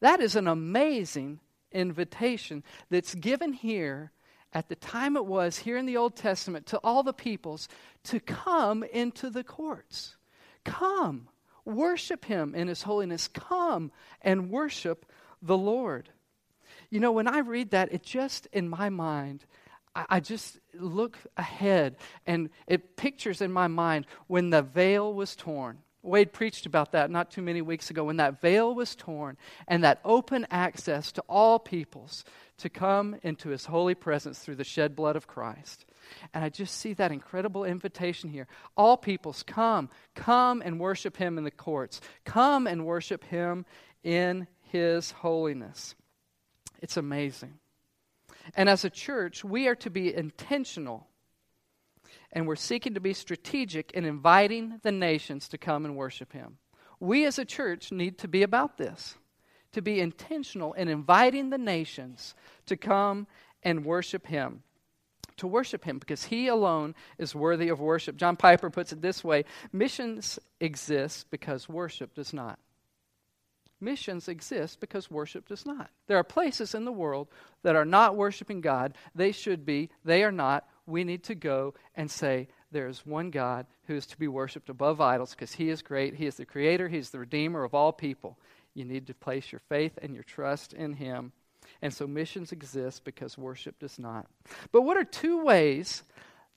That 0.00 0.20
is 0.20 0.36
an 0.36 0.46
amazing 0.46 1.40
invitation 1.72 2.62
that's 2.90 3.14
given 3.14 3.52
here 3.52 4.12
at 4.52 4.68
the 4.68 4.76
time 4.76 5.16
it 5.16 5.26
was 5.26 5.58
here 5.58 5.76
in 5.76 5.86
the 5.86 5.96
Old 5.96 6.16
Testament 6.16 6.66
to 6.66 6.78
all 6.82 7.02
the 7.02 7.12
peoples 7.12 7.68
to 8.04 8.20
come 8.20 8.82
into 8.82 9.30
the 9.30 9.44
courts. 9.44 10.16
Come, 10.64 11.28
worship 11.64 12.24
him 12.24 12.54
in 12.54 12.68
his 12.68 12.82
holiness. 12.82 13.28
Come 13.28 13.92
and 14.22 14.50
worship 14.50 15.06
the 15.42 15.58
Lord. 15.58 16.08
You 16.90 17.00
know, 17.00 17.12
when 17.12 17.28
I 17.28 17.40
read 17.40 17.70
that, 17.70 17.92
it 17.92 18.02
just, 18.02 18.46
in 18.52 18.68
my 18.68 18.88
mind, 18.88 19.44
I, 19.94 20.06
I 20.08 20.20
just 20.20 20.58
look 20.74 21.18
ahead 21.36 21.96
and 22.26 22.48
it 22.66 22.96
pictures 22.96 23.42
in 23.42 23.52
my 23.52 23.66
mind 23.66 24.06
when 24.26 24.50
the 24.50 24.62
veil 24.62 25.12
was 25.12 25.36
torn. 25.36 25.78
Wade 26.02 26.32
preached 26.32 26.64
about 26.64 26.92
that 26.92 27.10
not 27.10 27.30
too 27.30 27.42
many 27.42 27.60
weeks 27.60 27.90
ago 27.90 28.04
when 28.04 28.18
that 28.18 28.40
veil 28.40 28.74
was 28.74 28.94
torn 28.94 29.36
and 29.66 29.82
that 29.82 30.00
open 30.04 30.46
access 30.50 31.10
to 31.12 31.22
all 31.28 31.58
peoples 31.58 32.24
to 32.58 32.68
come 32.68 33.16
into 33.22 33.48
his 33.48 33.66
holy 33.66 33.94
presence 33.94 34.38
through 34.38 34.56
the 34.56 34.64
shed 34.64 34.94
blood 34.94 35.16
of 35.16 35.26
Christ. 35.26 35.86
And 36.32 36.44
I 36.44 36.48
just 36.48 36.76
see 36.76 36.92
that 36.94 37.12
incredible 37.12 37.64
invitation 37.64 38.30
here. 38.30 38.46
All 38.76 38.96
peoples, 38.96 39.42
come, 39.42 39.90
come 40.14 40.62
and 40.62 40.80
worship 40.80 41.16
him 41.16 41.36
in 41.36 41.44
the 41.44 41.50
courts. 41.50 42.00
Come 42.24 42.66
and 42.66 42.86
worship 42.86 43.24
him 43.24 43.66
in 44.02 44.46
his 44.60 45.10
holiness. 45.10 45.94
It's 46.80 46.96
amazing. 46.96 47.54
And 48.54 48.68
as 48.68 48.84
a 48.84 48.90
church, 48.90 49.44
we 49.44 49.68
are 49.68 49.74
to 49.76 49.90
be 49.90 50.14
intentional 50.14 51.08
and 52.32 52.46
we're 52.46 52.56
seeking 52.56 52.94
to 52.94 53.00
be 53.00 53.14
strategic 53.14 53.92
in 53.92 54.04
inviting 54.04 54.80
the 54.82 54.92
nations 54.92 55.48
to 55.48 55.58
come 55.58 55.84
and 55.84 55.96
worship 55.96 56.32
him. 56.32 56.58
We 57.00 57.24
as 57.26 57.38
a 57.38 57.44
church 57.44 57.92
need 57.92 58.18
to 58.18 58.28
be 58.28 58.42
about 58.42 58.76
this, 58.76 59.16
to 59.72 59.82
be 59.82 60.00
intentional 60.00 60.72
in 60.72 60.88
inviting 60.88 61.50
the 61.50 61.58
nations 61.58 62.34
to 62.66 62.76
come 62.76 63.26
and 63.62 63.84
worship 63.84 64.26
him 64.26 64.62
to 65.38 65.46
worship 65.46 65.84
him 65.84 65.98
because 65.98 66.24
he 66.24 66.48
alone 66.48 66.94
is 67.16 67.34
worthy 67.34 67.68
of 67.68 67.80
worship. 67.80 68.16
John 68.16 68.36
Piper 68.36 68.70
puts 68.70 68.92
it 68.92 69.00
this 69.00 69.24
way 69.24 69.44
missions 69.72 70.38
exist 70.60 71.30
because 71.30 71.68
worship 71.68 72.14
does 72.14 72.32
not. 72.32 72.58
Missions 73.80 74.28
exist 74.28 74.80
because 74.80 75.10
worship 75.10 75.48
does 75.48 75.64
not. 75.64 75.90
There 76.06 76.16
are 76.16 76.24
places 76.24 76.74
in 76.74 76.84
the 76.84 76.92
world 76.92 77.28
that 77.62 77.76
are 77.76 77.84
not 77.84 78.16
worshiping 78.16 78.60
God. 78.60 78.96
They 79.14 79.32
should 79.32 79.64
be, 79.64 79.90
they 80.04 80.24
are 80.24 80.32
not. 80.32 80.68
We 80.86 81.04
need 81.04 81.24
to 81.24 81.34
go 81.34 81.74
and 81.94 82.10
say, 82.10 82.48
there 82.70 82.88
is 82.88 83.06
one 83.06 83.30
God 83.30 83.66
who 83.86 83.94
is 83.94 84.06
to 84.06 84.18
be 84.18 84.28
worshiped 84.28 84.68
above 84.68 85.00
idols 85.00 85.30
because 85.30 85.52
he 85.52 85.68
is 85.68 85.82
great. 85.82 86.14
He 86.14 86.26
is 86.26 86.36
the 86.36 86.44
creator, 86.44 86.88
he 86.88 86.98
is 86.98 87.10
the 87.10 87.20
redeemer 87.20 87.64
of 87.64 87.74
all 87.74 87.92
people. 87.92 88.38
You 88.74 88.84
need 88.84 89.06
to 89.06 89.14
place 89.14 89.52
your 89.52 89.62
faith 89.68 89.98
and 90.02 90.14
your 90.14 90.24
trust 90.24 90.72
in 90.72 90.94
him 90.94 91.32
and 91.82 91.92
so 91.92 92.06
missions 92.06 92.52
exist 92.52 93.04
because 93.04 93.38
worship 93.38 93.78
does 93.78 93.98
not. 93.98 94.26
But 94.72 94.82
what 94.82 94.96
are 94.96 95.04
two 95.04 95.44
ways 95.44 96.02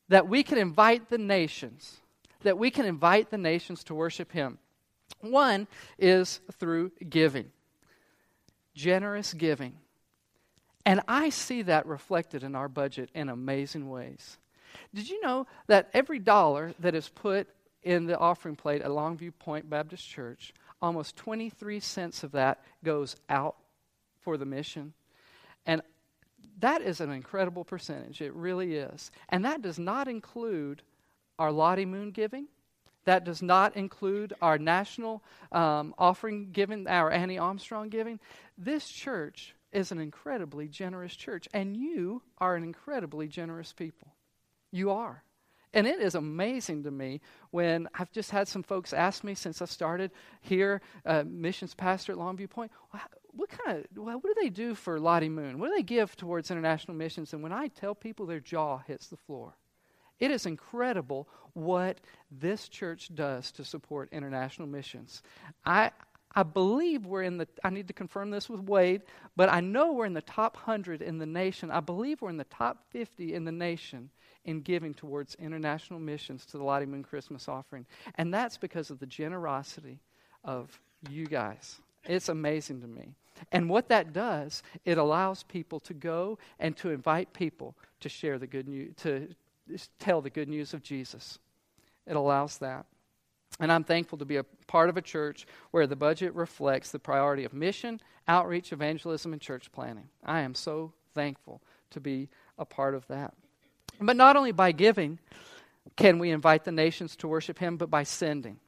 that 0.09 0.27
we 0.27 0.43
can 0.43 0.57
invite 0.57 1.09
the 1.09 1.17
nations, 1.17 1.97
that 2.41 2.57
we 2.57 2.71
can 2.71 2.85
invite 2.85 3.29
the 3.29 3.37
nations 3.37 3.83
to 3.85 3.95
worship 3.95 4.31
Him? 4.31 4.57
One 5.19 5.67
is 5.97 6.39
through 6.59 6.91
giving, 7.09 7.51
generous 8.73 9.33
giving. 9.33 9.73
And 10.85 11.01
I 11.07 11.29
see 11.29 11.61
that 11.63 11.85
reflected 11.85 12.43
in 12.43 12.55
our 12.55 12.67
budget 12.67 13.09
in 13.13 13.29
amazing 13.29 13.89
ways. 13.89 14.37
Did 14.93 15.09
you 15.09 15.21
know 15.21 15.47
that 15.67 15.89
every 15.93 16.19
dollar 16.19 16.73
that 16.79 16.95
is 16.95 17.09
put 17.09 17.47
in 17.83 18.05
the 18.05 18.17
offering 18.17 18.55
plate 18.55 18.81
at 18.81 18.89
Longview 18.89 19.33
Point 19.37 19.69
Baptist 19.69 20.07
Church, 20.07 20.53
almost 20.81 21.15
23 21.17 21.79
cents 21.79 22.23
of 22.23 22.31
that 22.31 22.63
goes 22.83 23.15
out 23.29 23.57
for 24.21 24.37
the 24.37 24.45
mission? 24.45 24.93
And 25.65 25.81
that 26.59 26.81
is 26.81 27.01
an 27.01 27.11
incredible 27.11 27.63
percentage. 27.63 28.21
It 28.21 28.33
really 28.33 28.75
is. 28.75 29.11
And 29.29 29.45
that 29.45 29.61
does 29.61 29.79
not 29.79 30.07
include 30.07 30.81
our 31.37 31.51
Lottie 31.51 31.85
Moon 31.85 32.11
giving. 32.11 32.47
That 33.05 33.23
does 33.23 33.41
not 33.41 33.75
include 33.75 34.33
our 34.41 34.57
national 34.57 35.23
um, 35.51 35.93
offering 35.97 36.51
giving, 36.51 36.87
our 36.87 37.11
Annie 37.11 37.37
Armstrong 37.37 37.89
giving. 37.89 38.19
This 38.57 38.87
church 38.87 39.55
is 39.71 39.91
an 39.91 39.99
incredibly 39.99 40.67
generous 40.67 41.15
church, 41.15 41.47
and 41.53 41.75
you 41.75 42.21
are 42.37 42.55
an 42.55 42.63
incredibly 42.63 43.27
generous 43.27 43.73
people. 43.73 44.13
You 44.71 44.91
are. 44.91 45.23
And 45.73 45.87
it 45.87 46.01
is 46.01 46.15
amazing 46.15 46.83
to 46.83 46.91
me 46.91 47.21
when 47.51 47.87
I've 47.93 48.11
just 48.11 48.31
had 48.31 48.47
some 48.47 48.61
folks 48.63 48.91
ask 48.91 49.23
me 49.23 49.35
since 49.35 49.61
I 49.61 49.65
started 49.65 50.11
here, 50.41 50.81
uh, 51.05 51.23
missions 51.25 51.73
pastor 51.73 52.11
at 52.11 52.17
Longview 52.17 52.49
Point, 52.49 52.71
what 53.33 53.49
kind 53.49 53.79
of 53.79 53.87
what 53.95 54.21
do 54.21 54.35
they 54.41 54.49
do 54.49 54.75
for 54.75 54.99
Lottie 54.99 55.29
Moon? 55.29 55.59
What 55.59 55.69
do 55.69 55.75
they 55.75 55.83
give 55.83 56.15
towards 56.17 56.51
international 56.51 56.97
missions? 56.97 57.31
And 57.31 57.41
when 57.41 57.53
I 57.53 57.67
tell 57.67 57.95
people, 57.95 58.25
their 58.25 58.41
jaw 58.41 58.79
hits 58.79 59.07
the 59.07 59.15
floor. 59.15 59.55
It 60.21 60.31
is 60.31 60.45
incredible 60.45 61.27
what 61.53 61.99
this 62.31 62.69
church 62.69 63.13
does 63.13 63.51
to 63.53 63.65
support 63.65 64.07
international 64.13 64.69
missions. 64.69 65.21
I 65.65 65.91
I 66.33 66.43
believe 66.43 67.05
we're 67.05 67.23
in 67.23 67.37
the 67.37 67.47
I 67.63 67.69
need 67.69 67.87
to 67.87 67.93
confirm 67.93 68.29
this 68.29 68.49
with 68.49 68.61
Wade, 68.61 69.01
but 69.35 69.51
I 69.51 69.59
know 69.59 69.91
we're 69.91 70.05
in 70.05 70.13
the 70.13 70.21
top 70.21 70.55
100 70.55 71.01
in 71.01 71.17
the 71.17 71.25
nation. 71.25 71.69
I 71.71 71.81
believe 71.81 72.21
we're 72.21 72.29
in 72.29 72.37
the 72.37 72.45
top 72.45 72.85
50 72.91 73.33
in 73.33 73.43
the 73.43 73.51
nation 73.51 74.09
in 74.45 74.61
giving 74.61 74.93
towards 74.93 75.35
international 75.35 75.99
missions 75.99 76.45
to 76.45 76.57
the 76.57 76.63
Lottie 76.63 76.85
Moon 76.85 77.03
Christmas 77.03 77.47
offering. 77.47 77.85
And 78.15 78.33
that's 78.33 78.57
because 78.57 78.89
of 78.89 78.99
the 78.99 79.05
generosity 79.05 79.99
of 80.43 80.79
you 81.09 81.27
guys. 81.27 81.81
It's 82.05 82.29
amazing 82.29 82.81
to 82.81 82.87
me. 82.87 83.13
And 83.51 83.69
what 83.69 83.89
that 83.89 84.13
does, 84.13 84.63
it 84.85 84.97
allows 84.97 85.43
people 85.43 85.79
to 85.81 85.93
go 85.93 86.37
and 86.59 86.75
to 86.77 86.89
invite 86.89 87.33
people 87.33 87.75
to 87.99 88.09
share 88.09 88.39
the 88.39 88.47
good 88.47 88.67
news, 88.67 88.93
to 88.97 89.29
tell 89.99 90.21
the 90.21 90.29
good 90.29 90.47
news 90.47 90.73
of 90.73 90.83
Jesus. 90.83 91.39
It 92.07 92.15
allows 92.15 92.57
that. 92.59 92.85
And 93.59 93.71
I'm 93.71 93.83
thankful 93.83 94.17
to 94.19 94.25
be 94.25 94.37
a 94.37 94.45
part 94.67 94.89
of 94.89 94.97
a 94.97 95.01
church 95.01 95.45
where 95.71 95.87
the 95.87 95.95
budget 95.95 96.33
reflects 96.33 96.91
the 96.91 96.99
priority 96.99 97.43
of 97.43 97.53
mission, 97.53 97.99
outreach, 98.27 98.71
evangelism, 98.71 99.33
and 99.33 99.41
church 99.41 99.71
planting. 99.71 100.09
I 100.23 100.41
am 100.41 100.55
so 100.55 100.93
thankful 101.13 101.61
to 101.91 101.99
be 101.99 102.29
a 102.57 102.65
part 102.65 102.95
of 102.95 103.05
that. 103.07 103.33
But 103.99 104.15
not 104.15 104.35
only 104.35 104.51
by 104.51 104.71
giving 104.71 105.19
can 105.95 106.19
we 106.19 106.31
invite 106.31 106.63
the 106.63 106.71
nations 106.71 107.15
to 107.17 107.27
worship 107.27 107.59
Him, 107.59 107.77
but 107.77 107.89
by 107.89 108.03
sending 108.03 108.59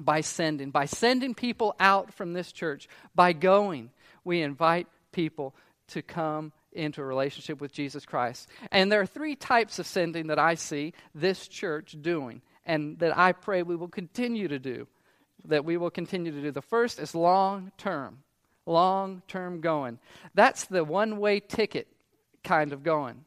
by 0.00 0.20
sending. 0.20 0.70
By 0.70 0.86
sending 0.86 1.34
people 1.34 1.74
out 1.78 2.12
from 2.12 2.32
this 2.32 2.52
church, 2.52 2.88
by 3.14 3.32
going, 3.32 3.90
we 4.24 4.42
invite 4.42 4.86
people 5.12 5.54
to 5.88 6.02
come 6.02 6.52
into 6.74 7.00
a 7.00 7.04
relationship 7.04 7.60
with 7.60 7.72
Jesus 7.72 8.04
Christ. 8.04 8.48
And 8.70 8.90
there 8.90 9.00
are 9.00 9.06
three 9.06 9.36
types 9.36 9.78
of 9.78 9.86
sending 9.86 10.28
that 10.28 10.38
I 10.38 10.54
see 10.54 10.92
this 11.14 11.48
church 11.48 11.96
doing, 12.00 12.42
and 12.66 12.98
that 12.98 13.16
I 13.16 13.32
pray 13.32 13.62
we 13.62 13.76
will 13.76 13.88
continue 13.88 14.48
to 14.48 14.58
do. 14.58 14.86
That 15.46 15.64
we 15.64 15.76
will 15.76 15.90
continue 15.90 16.32
to 16.32 16.40
do. 16.40 16.50
The 16.50 16.62
first 16.62 16.98
is 16.98 17.14
long 17.14 17.72
term. 17.76 18.22
long 18.66 19.22
term 19.28 19.60
going. 19.60 19.98
That's 20.34 20.64
the 20.64 20.84
one 20.84 21.18
way 21.18 21.40
ticket 21.40 21.88
kind 22.42 22.72
of 22.72 22.82
going. 22.82 23.24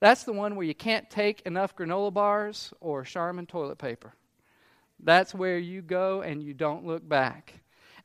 That's 0.00 0.24
the 0.24 0.32
one 0.32 0.54
where 0.54 0.66
you 0.66 0.74
can't 0.74 1.10
take 1.10 1.40
enough 1.42 1.74
granola 1.74 2.12
bars 2.12 2.72
or 2.80 3.02
Charmin 3.04 3.46
toilet 3.46 3.78
paper. 3.78 4.14
That's 5.00 5.34
where 5.34 5.58
you 5.58 5.82
go 5.82 6.22
and 6.22 6.42
you 6.42 6.54
don't 6.54 6.86
look 6.86 7.08
back. 7.08 7.54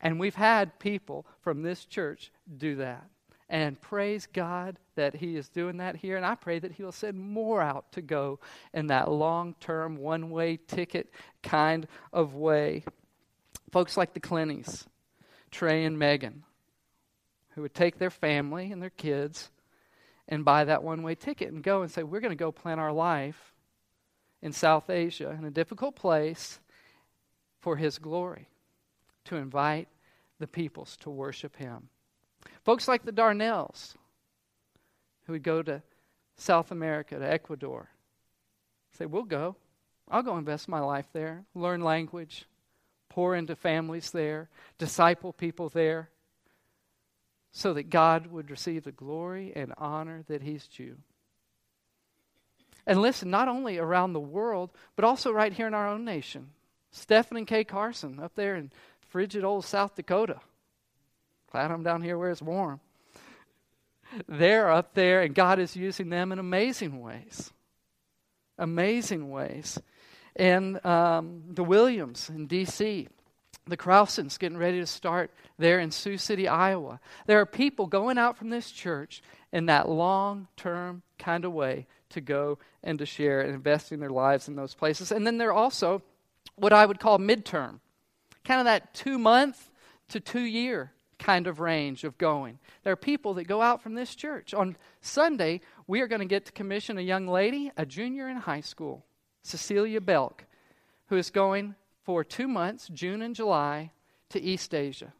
And 0.01 0.19
we've 0.19 0.35
had 0.35 0.79
people 0.79 1.25
from 1.41 1.61
this 1.61 1.85
church 1.85 2.31
do 2.55 2.75
that. 2.77 3.05
And 3.53 3.79
praise 3.79 4.27
God 4.33 4.79
that 4.95 5.13
He 5.13 5.35
is 5.35 5.47
doing 5.47 5.77
that 5.77 5.95
here. 5.95 6.17
And 6.17 6.25
I 6.25 6.33
pray 6.33 6.57
that 6.57 6.71
He 6.71 6.81
will 6.81 6.91
send 6.91 7.19
more 7.19 7.61
out 7.61 7.91
to 7.91 8.01
go 8.01 8.39
in 8.73 8.87
that 8.87 9.11
long 9.11 9.53
term, 9.59 9.97
one 9.97 10.31
way 10.31 10.57
ticket 10.57 11.13
kind 11.43 11.87
of 12.11 12.33
way. 12.33 12.83
Folks 13.71 13.95
like 13.95 14.15
the 14.15 14.19
Clintys, 14.19 14.87
Trey 15.51 15.85
and 15.85 15.99
Megan, 15.99 16.41
who 17.49 17.61
would 17.61 17.75
take 17.75 17.99
their 17.99 18.09
family 18.09 18.71
and 18.71 18.81
their 18.81 18.89
kids 18.89 19.51
and 20.27 20.43
buy 20.43 20.63
that 20.63 20.81
one 20.81 21.03
way 21.03 21.13
ticket 21.13 21.53
and 21.53 21.61
go 21.61 21.83
and 21.83 21.91
say, 21.91 22.01
We're 22.01 22.21
going 22.21 22.31
to 22.31 22.35
go 22.35 22.51
plan 22.51 22.79
our 22.79 22.91
life 22.91 23.53
in 24.41 24.51
South 24.51 24.89
Asia 24.89 25.29
in 25.29 25.45
a 25.45 25.51
difficult 25.51 25.95
place 25.95 26.59
for 27.59 27.75
His 27.77 27.99
glory, 27.99 28.47
to 29.25 29.35
invite 29.35 29.89
the 30.39 30.47
peoples 30.47 30.97
to 31.01 31.11
worship 31.11 31.57
Him. 31.57 31.89
Folks 32.63 32.87
like 32.87 33.03
the 33.03 33.11
Darnells, 33.11 33.95
who 35.25 35.33
would 35.33 35.43
go 35.43 35.61
to 35.61 35.81
South 36.37 36.71
America, 36.71 37.19
to 37.19 37.31
Ecuador, 37.31 37.89
say, 38.97 39.05
We'll 39.05 39.23
go. 39.23 39.55
I'll 40.09 40.23
go 40.23 40.37
invest 40.37 40.67
my 40.67 40.79
life 40.79 41.07
there, 41.13 41.45
learn 41.55 41.81
language, 41.81 42.45
pour 43.09 43.35
into 43.35 43.55
families 43.55 44.11
there, 44.11 44.49
disciple 44.77 45.31
people 45.31 45.69
there, 45.69 46.09
so 47.51 47.73
that 47.73 47.89
God 47.89 48.27
would 48.27 48.51
receive 48.51 48.83
the 48.83 48.91
glory 48.91 49.53
and 49.55 49.73
honor 49.77 50.23
that 50.27 50.41
He's 50.41 50.67
due. 50.67 50.97
And 52.85 53.01
listen, 53.01 53.29
not 53.29 53.47
only 53.47 53.77
around 53.77 54.13
the 54.13 54.19
world, 54.19 54.71
but 54.95 55.05
also 55.05 55.31
right 55.31 55.53
here 55.53 55.67
in 55.67 55.73
our 55.73 55.87
own 55.87 56.03
nation. 56.03 56.49
Stephen 56.91 57.37
and 57.37 57.47
Kay 57.47 57.63
Carson 57.63 58.19
up 58.19 58.35
there 58.35 58.55
in 58.55 58.71
frigid 59.07 59.43
old 59.43 59.65
South 59.65 59.95
Dakota. 59.95 60.41
Glad 61.53 61.69
I'm 61.69 61.83
down 61.83 62.01
here 62.01 62.17
where 62.17 62.31
it's 62.31 62.41
warm. 62.41 62.79
They're 64.27 64.71
up 64.71 64.95
there, 64.95 65.21
and 65.21 65.35
God 65.35 65.59
is 65.59 65.75
using 65.75 66.09
them 66.09 66.31
in 66.31 66.39
amazing 66.39 66.99
ways. 66.99 67.53
Amazing 68.57 69.29
ways. 69.29 69.79
And 70.35 70.83
um, 70.83 71.43
the 71.47 71.63
Williams 71.63 72.27
in 72.27 72.47
D.C., 72.47 73.07
the 73.67 73.77
Krausens 73.77 74.39
getting 74.39 74.57
ready 74.57 74.79
to 74.79 74.87
start 74.87 75.29
there 75.59 75.79
in 75.79 75.91
Sioux 75.91 76.17
City, 76.17 76.47
Iowa. 76.47 76.99
There 77.27 77.39
are 77.39 77.45
people 77.45 77.85
going 77.85 78.17
out 78.17 78.35
from 78.35 78.49
this 78.49 78.71
church 78.71 79.21
in 79.51 79.67
that 79.67 79.87
long 79.87 80.47
term 80.57 81.03
kind 81.19 81.45
of 81.45 81.53
way 81.53 81.85
to 82.09 82.19
go 82.19 82.57
and 82.81 82.97
to 82.97 83.05
share 83.05 83.41
and 83.41 83.53
investing 83.53 83.99
their 83.99 84.09
lives 84.09 84.47
in 84.47 84.55
those 84.55 84.73
places. 84.73 85.11
And 85.11 85.25
then 85.25 85.37
there 85.37 85.49
are 85.49 85.53
also 85.53 86.01
what 86.55 86.73
I 86.73 86.87
would 86.87 86.99
call 86.99 87.19
midterm, 87.19 87.79
kind 88.43 88.59
of 88.59 88.65
that 88.65 88.95
two 88.95 89.19
month 89.19 89.69
to 90.09 90.19
two 90.19 90.41
year 90.41 90.92
kind 91.19 91.47
of 91.47 91.59
range 91.59 92.03
of 92.03 92.17
going. 92.17 92.59
There 92.83 92.93
are 92.93 92.97
people 92.97 93.35
that 93.35 93.45
go 93.45 93.61
out 93.61 93.81
from 93.81 93.95
this 93.95 94.15
church. 94.15 94.53
On 94.53 94.75
Sunday, 95.01 95.61
we 95.87 96.01
are 96.01 96.07
going 96.07 96.19
to 96.19 96.25
get 96.25 96.45
to 96.45 96.51
commission 96.51 96.97
a 96.97 97.01
young 97.01 97.27
lady, 97.27 97.71
a 97.77 97.85
junior 97.85 98.29
in 98.29 98.37
high 98.37 98.61
school, 98.61 99.05
Cecilia 99.41 100.01
Belk, 100.01 100.45
who 101.07 101.17
is 101.17 101.29
going 101.29 101.75
for 102.03 102.23
two 102.23 102.47
months, 102.47 102.89
June 102.93 103.21
and 103.21 103.35
July, 103.35 103.91
to 104.29 104.41
East 104.41 104.73
Asia. 104.73 105.13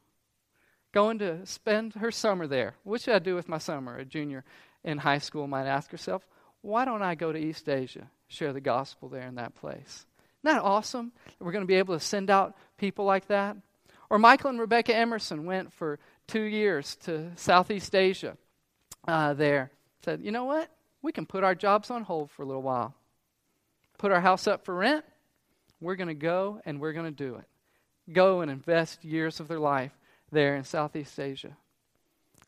Going 0.92 1.20
to 1.20 1.46
spend 1.46 1.94
her 1.96 2.12
summer 2.12 2.48
there. 2.48 2.76
What 2.84 3.02
should 3.02 3.16
I 3.16 3.20
do 3.20 3.36
with 3.36 3.50
my 3.50 3.58
summer? 3.58 3.98
A 3.98 4.06
junior 4.06 4.44
in 4.84 5.00
high 5.00 5.18
school 5.18 5.48
might 5.48 5.66
ask 5.66 5.90
herself, 5.92 6.28
why 6.62 6.86
don't 6.86 7.02
I 7.02 7.16
go 7.16 7.32
to 7.32 7.40
East 7.40 7.68
Asia, 7.68 8.10
share 8.28 8.54
the 8.54 8.62
gospel 8.62 9.10
there 9.10 9.28
in 9.28 9.36
that 9.36 9.56
place? 9.56 10.06
Isn't 10.44 10.58
that 10.58 10.64
awesome 10.64 11.12
we're 11.40 11.52
going 11.52 11.64
to 11.64 11.68
be 11.68 11.76
able 11.76 11.98
to 11.98 12.04
send 12.04 12.30
out 12.30 12.56
people 12.78 13.06
like 13.06 13.28
that? 13.28 13.58
Or 14.14 14.20
Michael 14.20 14.52
and 14.52 14.60
Rebecca 14.60 14.96
Emerson 14.96 15.44
went 15.44 15.74
for 15.74 15.98
two 16.28 16.44
years 16.44 16.98
to 16.98 17.32
Southeast 17.36 17.96
Asia 17.96 18.38
uh, 19.08 19.34
there. 19.34 19.72
Said, 20.06 20.22
you 20.22 20.32
know 20.32 20.46
what? 20.46 20.70
We 21.02 21.12
can 21.12 21.26
put 21.26 21.44
our 21.44 21.56
jobs 21.56 21.90
on 21.90 22.04
hold 22.04 22.30
for 22.30 22.44
a 22.44 22.46
little 22.46 22.62
while. 22.62 22.94
Put 23.98 24.12
our 24.12 24.22
house 24.22 24.46
up 24.46 24.66
for 24.66 24.76
rent 24.76 25.04
we're 25.82 25.96
going 25.96 26.10
to 26.10 26.14
go 26.14 26.62
and 26.64 26.80
we're 26.80 26.94
going 26.94 27.12
to 27.12 27.24
do 27.26 27.38
it. 27.38 27.46
Go 28.14 28.42
and 28.42 28.52
invest 28.52 29.04
years 29.04 29.40
of 29.40 29.48
their 29.48 29.58
life 29.58 29.98
there 30.32 30.56
in 30.58 30.64
Southeast 30.64 31.20
Asia. 31.20 31.58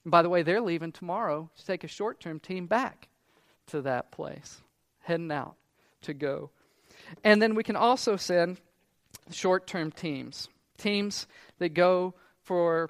And 0.03 0.11
by 0.11 0.21
the 0.21 0.29
way, 0.29 0.43
they're 0.43 0.61
leaving 0.61 0.91
tomorrow 0.91 1.49
to 1.57 1.65
take 1.65 1.83
a 1.83 1.87
short 1.87 2.19
term 2.19 2.39
team 2.39 2.67
back 2.67 3.07
to 3.69 3.81
that 3.81 4.11
place, 4.11 4.61
heading 4.99 5.31
out 5.31 5.55
to 6.03 6.13
go. 6.13 6.51
And 7.23 7.41
then 7.41 7.55
we 7.55 7.63
can 7.63 7.75
also 7.75 8.17
send 8.17 8.61
short 9.31 9.65
term 9.65 9.91
teams, 9.91 10.47
teams 10.77 11.27
that 11.59 11.69
go 11.69 12.13
for 12.41 12.89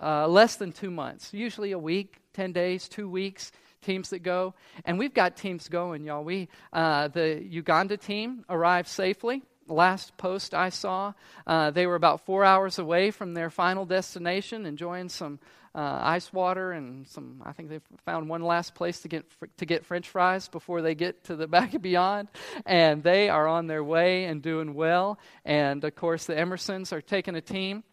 uh, 0.00 0.26
less 0.28 0.56
than 0.56 0.72
two 0.72 0.90
months, 0.90 1.32
usually 1.32 1.72
a 1.72 1.78
week, 1.78 2.20
10 2.34 2.52
days, 2.52 2.88
two 2.88 3.08
weeks, 3.08 3.52
teams 3.82 4.10
that 4.10 4.20
go. 4.20 4.54
And 4.84 4.98
we've 4.98 5.14
got 5.14 5.36
teams 5.36 5.68
going, 5.68 6.04
y'all. 6.04 6.24
We, 6.24 6.48
uh, 6.72 7.08
the 7.08 7.42
Uganda 7.42 7.96
team 7.96 8.44
arrived 8.48 8.88
safely 8.88 9.42
last 9.70 10.16
post 10.16 10.54
I 10.54 10.70
saw, 10.70 11.12
uh, 11.46 11.70
they 11.70 11.86
were 11.86 11.94
about 11.94 12.24
four 12.24 12.44
hours 12.44 12.78
away 12.78 13.10
from 13.10 13.34
their 13.34 13.50
final 13.50 13.84
destination, 13.84 14.66
enjoying 14.66 15.08
some 15.08 15.38
uh, 15.78 16.00
ice 16.02 16.32
water 16.32 16.72
and 16.72 17.06
some. 17.06 17.40
I 17.46 17.52
think 17.52 17.68
they 17.68 17.78
found 18.04 18.28
one 18.28 18.42
last 18.42 18.74
place 18.74 18.98
to 19.02 19.08
get 19.08 19.24
to 19.58 19.64
get 19.64 19.84
French 19.84 20.08
fries 20.08 20.48
before 20.48 20.82
they 20.82 20.96
get 20.96 21.22
to 21.24 21.36
the 21.36 21.46
back 21.56 21.72
and 21.72 21.82
beyond, 21.82 22.28
and 22.66 23.00
they 23.00 23.28
are 23.28 23.46
on 23.46 23.68
their 23.68 23.84
way 23.84 24.24
and 24.24 24.42
doing 24.42 24.74
well. 24.74 25.20
And 25.44 25.84
of 25.84 25.94
course, 25.94 26.24
the 26.24 26.34
Emersons 26.34 26.92
are 26.92 27.00
taking 27.00 27.36
a 27.36 27.40
team, 27.40 27.84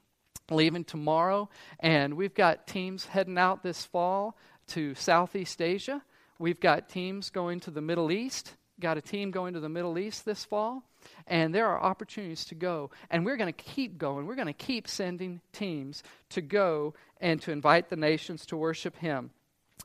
leaving 0.50 0.84
tomorrow, 0.84 1.48
and 1.80 2.16
we've 2.16 2.34
got 2.34 2.66
teams 2.66 3.06
heading 3.06 3.38
out 3.38 3.62
this 3.62 3.86
fall 3.86 4.36
to 4.70 4.96
Southeast 4.96 5.62
Asia. 5.62 6.02
We've 6.40 6.60
got 6.60 6.90
teams 6.90 7.30
going 7.30 7.60
to 7.62 7.72
the 7.72 7.82
Middle 7.82 8.12
East. 8.12 8.56
Got 8.80 8.98
a 8.98 9.02
team 9.02 9.32
going 9.32 9.54
to 9.54 9.60
the 9.60 9.70
Middle 9.70 9.98
East 9.98 10.26
this 10.26 10.44
fall. 10.44 10.84
And 11.28 11.54
there 11.56 11.68
are 11.68 11.82
opportunities 11.82 12.46
to 12.46 12.56
go. 12.56 12.92
And 13.10 13.26
we're 13.26 13.38
going 13.38 13.54
to 13.54 13.64
keep 13.64 13.98
going. 13.98 14.26
We're 14.26 14.36
going 14.36 14.48
to 14.48 14.54
keep 14.54 14.88
sending 14.88 15.40
teams 15.54 16.04
to 16.30 16.42
go 16.42 16.94
and 17.22 17.42
to 17.44 17.52
invite 17.52 17.90
the 17.90 17.96
nations 17.96 18.46
to 18.48 18.58
worship 18.58 18.98
Him. 18.98 19.32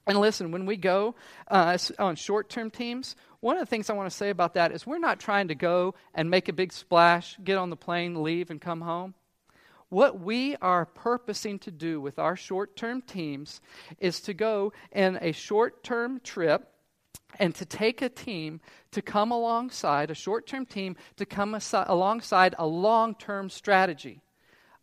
And 0.06 0.18
listen, 0.18 0.50
when 0.50 0.66
we 0.66 0.76
go 0.76 1.14
uh, 1.48 1.76
on 1.98 2.16
short 2.16 2.48
term 2.48 2.70
teams, 2.70 3.16
one 3.40 3.56
of 3.56 3.60
the 3.60 3.66
things 3.66 3.90
I 3.90 3.94
want 3.94 4.10
to 4.10 4.16
say 4.16 4.30
about 4.30 4.54
that 4.54 4.72
is 4.72 4.86
we're 4.86 4.98
not 4.98 5.20
trying 5.20 5.48
to 5.48 5.54
go 5.54 5.94
and 6.14 6.30
make 6.30 6.48
a 6.48 6.52
big 6.52 6.72
splash, 6.72 7.38
get 7.42 7.58
on 7.58 7.70
the 7.70 7.76
plane, 7.76 8.22
leave, 8.22 8.50
and 8.50 8.60
come 8.60 8.80
home. 8.80 9.14
What 9.88 10.20
we 10.20 10.56
are 10.56 10.86
purposing 10.86 11.58
to 11.60 11.70
do 11.70 12.00
with 12.00 12.18
our 12.18 12.36
short 12.36 12.76
term 12.76 13.02
teams 13.02 13.60
is 13.98 14.20
to 14.22 14.34
go 14.34 14.72
in 14.92 15.18
a 15.20 15.32
short 15.32 15.82
term 15.82 16.20
trip 16.20 16.68
and 17.38 17.54
to 17.54 17.64
take 17.64 18.02
a 18.02 18.08
team 18.08 18.60
to 18.92 19.02
come 19.02 19.30
alongside, 19.30 20.10
a 20.10 20.14
short 20.14 20.46
term 20.46 20.66
team, 20.66 20.96
to 21.16 21.26
come 21.26 21.58
alongside 21.72 22.54
a 22.58 22.66
long 22.66 23.14
term 23.14 23.48
strategy 23.48 24.20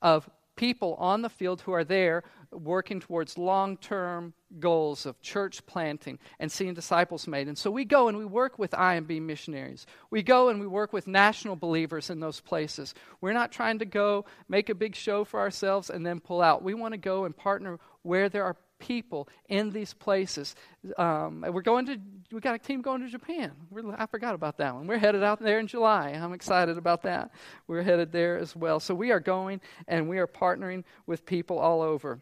of 0.01 0.29
people 0.57 0.95
on 0.95 1.21
the 1.21 1.29
field 1.29 1.61
who 1.61 1.71
are 1.71 1.83
there 1.83 2.23
working 2.51 2.99
towards 2.99 3.37
long 3.37 3.77
term 3.77 4.33
goals 4.59 5.05
of 5.05 5.21
church 5.21 5.65
planting 5.65 6.17
and 6.39 6.51
seeing 6.51 6.73
disciples 6.73 7.27
made. 7.27 7.47
And 7.47 7.57
so 7.57 7.69
we 7.69 7.85
go 7.85 8.07
and 8.07 8.17
we 8.17 8.25
work 8.25 8.57
with 8.57 8.71
IMB 8.71 9.21
missionaries. 9.21 9.85
We 10.09 10.23
go 10.23 10.49
and 10.49 10.59
we 10.59 10.67
work 10.67 10.93
with 10.93 11.07
national 11.07 11.55
believers 11.55 12.09
in 12.09 12.19
those 12.19 12.39
places. 12.39 12.93
We're 13.21 13.33
not 13.33 13.51
trying 13.51 13.79
to 13.79 13.85
go 13.85 14.25
make 14.49 14.69
a 14.69 14.75
big 14.75 14.95
show 14.95 15.23
for 15.23 15.39
ourselves 15.39 15.89
and 15.89 16.05
then 16.05 16.19
pull 16.19 16.41
out. 16.41 16.63
We 16.63 16.73
want 16.73 16.93
to 16.93 16.97
go 16.97 17.25
and 17.25 17.35
partner 17.35 17.79
where 18.01 18.29
there 18.29 18.43
are 18.43 18.57
people 18.79 19.27
in 19.49 19.71
these 19.71 19.93
places. 19.93 20.55
Um, 20.97 21.45
we're 21.49 21.61
going 21.61 21.85
to, 21.87 21.99
we 22.31 22.39
got 22.39 22.55
a 22.55 22.59
team 22.59 22.81
going 22.81 23.01
to 23.01 23.07
Japan. 23.07 23.51
We're, 23.69 23.95
I 23.97 24.05
forgot 24.05 24.35
about 24.35 24.57
that 24.57 24.75
one. 24.75 24.87
We're 24.87 24.97
headed 24.97 25.23
out 25.23 25.39
there 25.39 25.59
in 25.59 25.67
July. 25.67 26.09
I'm 26.09 26.33
excited 26.33 26.77
about 26.77 27.03
that. 27.03 27.31
We're 27.67 27.83
headed 27.83 28.11
there 28.11 28.37
as 28.37 28.55
well. 28.55 28.79
So 28.79 28.93
we 28.93 29.11
are 29.11 29.19
going 29.19 29.61
and 29.87 30.07
we 30.07 30.19
are 30.19 30.27
partnering 30.27 30.83
with 31.05 31.25
people 31.25 31.59
all 31.59 31.81
over. 31.81 32.19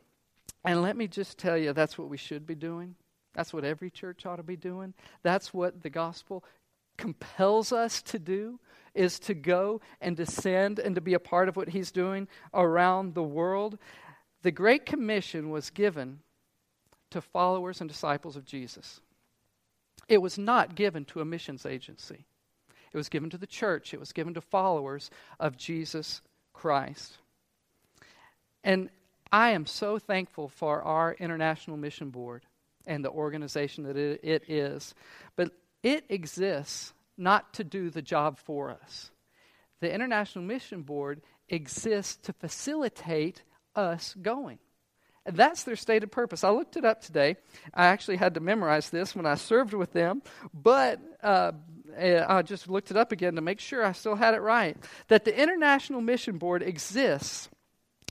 And 0.63 0.81
let 0.81 0.97
me 0.97 1.07
just 1.07 1.37
tell 1.37 1.57
you, 1.57 1.73
that's 1.73 1.97
what 1.97 2.09
we 2.09 2.17
should 2.17 2.45
be 2.45 2.55
doing. 2.55 2.95
That's 3.33 3.53
what 3.53 3.65
every 3.65 3.89
church 3.89 4.25
ought 4.25 4.37
to 4.37 4.43
be 4.43 4.55
doing. 4.55 4.93
That's 5.21 5.53
what 5.53 5.83
the 5.83 5.89
gospel 5.89 6.43
compels 6.97 7.71
us 7.71 8.01
to 8.03 8.19
do 8.19 8.59
is 8.93 9.19
to 9.19 9.33
go 9.33 9.81
and 9.99 10.15
descend 10.15 10.79
and 10.79 10.95
to 10.95 11.01
be 11.01 11.13
a 11.13 11.19
part 11.19 11.49
of 11.49 11.57
what 11.57 11.69
he's 11.69 11.91
doing 11.91 12.27
around 12.53 13.13
the 13.13 13.23
world. 13.23 13.77
The 14.41 14.51
Great 14.51 14.85
Commission 14.85 15.49
was 15.49 15.69
given 15.69 16.19
to 17.15 17.21
followers 17.21 17.79
and 17.79 17.89
disciples 17.89 18.35
of 18.35 18.43
Jesus. 18.43 18.99
It 20.09 20.21
was 20.21 20.37
not 20.37 20.75
given 20.75 21.05
to 21.05 21.21
a 21.21 21.25
missions 21.25 21.65
agency, 21.65 22.25
it 22.91 22.97
was 22.97 23.07
given 23.07 23.29
to 23.29 23.37
the 23.37 23.47
church, 23.47 23.93
it 23.93 23.99
was 24.01 24.11
given 24.11 24.33
to 24.33 24.41
followers 24.41 25.09
of 25.39 25.55
Jesus 25.55 26.21
Christ. 26.53 27.17
And 28.65 28.89
I 29.31 29.51
am 29.51 29.65
so 29.65 29.97
thankful 29.97 30.49
for 30.49 30.81
our 30.81 31.13
International 31.13 31.77
Mission 31.77 32.09
Board 32.09 32.43
and 32.85 33.03
the 33.03 33.11
organization 33.11 33.85
that 33.85 33.95
it, 33.95 34.19
it 34.21 34.49
is. 34.49 34.93
But 35.37 35.51
it 35.83 36.03
exists 36.09 36.93
not 37.17 37.53
to 37.53 37.63
do 37.63 37.89
the 37.89 38.01
job 38.01 38.39
for 38.39 38.71
us. 38.71 39.09
The 39.79 39.93
International 39.93 40.43
Mission 40.43 40.81
Board 40.81 41.21
exists 41.47 42.17
to 42.23 42.33
facilitate 42.33 43.43
us 43.73 44.15
going. 44.21 44.59
That's 45.25 45.63
their 45.63 45.75
stated 45.75 46.11
purpose. 46.11 46.43
I 46.43 46.51
looked 46.51 46.77
it 46.77 46.85
up 46.85 47.01
today. 47.01 47.37
I 47.73 47.87
actually 47.87 48.17
had 48.17 48.35
to 48.35 48.39
memorize 48.39 48.89
this 48.89 49.15
when 49.15 49.25
I 49.25 49.35
served 49.35 49.73
with 49.73 49.91
them, 49.91 50.21
but 50.53 50.99
uh, 51.23 51.53
I 51.97 52.43
just 52.43 52.69
looked 52.69 52.91
it 52.91 52.97
up 52.97 53.11
again 53.11 53.35
to 53.35 53.41
make 53.41 53.59
sure 53.59 53.83
I 53.83 53.93
still 53.93 54.15
had 54.15 54.35
it 54.35 54.41
right. 54.41 54.77
That 55.07 55.25
the 55.25 55.37
International 55.37 56.01
Mission 56.01 56.37
Board 56.37 56.61
exists, 56.61 57.49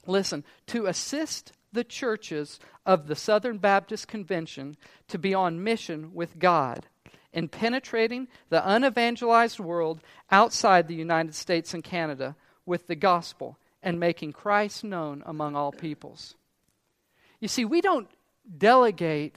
listen, 0.07 0.45
to 0.69 0.87
assist 0.87 1.53
the 1.73 1.85
churches 1.85 2.59
of 2.87 3.07
the 3.07 3.17
Southern 3.17 3.59
Baptist 3.59 4.09
Convention 4.09 4.77
to 5.09 5.19
be 5.19 5.35
on 5.35 5.63
mission 5.63 6.15
with 6.15 6.39
God 6.39 6.87
in 7.33 7.49
penetrating 7.49 8.29
the 8.49 8.67
unevangelized 8.67 9.61
world 9.61 10.01
outside 10.31 10.89
the 10.89 10.95
United 10.95 11.35
States 11.35 11.75
and 11.75 11.85
Canada 11.85 12.37
with 12.65 12.87
the 12.87 12.95
gospel 12.95 13.59
and 13.83 14.01
making 14.01 14.33
Christ 14.33 14.85
known 14.85 15.23
among 15.27 15.55
all 15.55 15.73
peoples. 15.73 16.37
You 17.45 17.49
see, 17.49 17.67
we 17.67 17.83
don't 17.83 18.09
delegate 18.57 19.37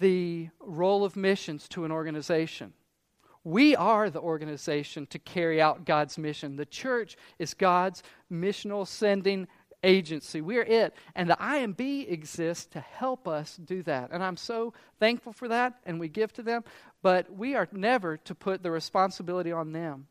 the 0.00 0.48
role 0.58 1.04
of 1.04 1.14
missions 1.14 1.68
to 1.68 1.84
an 1.84 1.92
organization. 1.92 2.72
We 3.44 3.76
are 3.76 4.10
the 4.10 4.18
organization 4.18 5.06
to 5.10 5.20
carry 5.20 5.62
out 5.62 5.84
God's 5.84 6.18
mission. 6.18 6.56
The 6.56 6.66
church 6.66 7.16
is 7.38 7.54
God's 7.54 8.02
missional 8.32 8.84
sending 8.84 9.46
agency. 9.84 10.40
We're 10.40 10.64
it. 10.64 10.92
And 11.14 11.30
the 11.30 11.36
IMB 11.36 12.10
exists 12.10 12.66
to 12.72 12.80
help 12.80 13.28
us 13.28 13.56
do 13.64 13.84
that. 13.84 14.10
And 14.10 14.20
I'm 14.20 14.36
so 14.36 14.74
thankful 14.98 15.32
for 15.32 15.46
that, 15.46 15.74
and 15.86 16.00
we 16.00 16.08
give 16.08 16.32
to 16.32 16.42
them. 16.42 16.64
But 17.00 17.32
we 17.32 17.54
are 17.54 17.68
never 17.70 18.16
to 18.16 18.34
put 18.34 18.64
the 18.64 18.72
responsibility 18.72 19.52
on 19.52 19.70
them. 19.70 20.08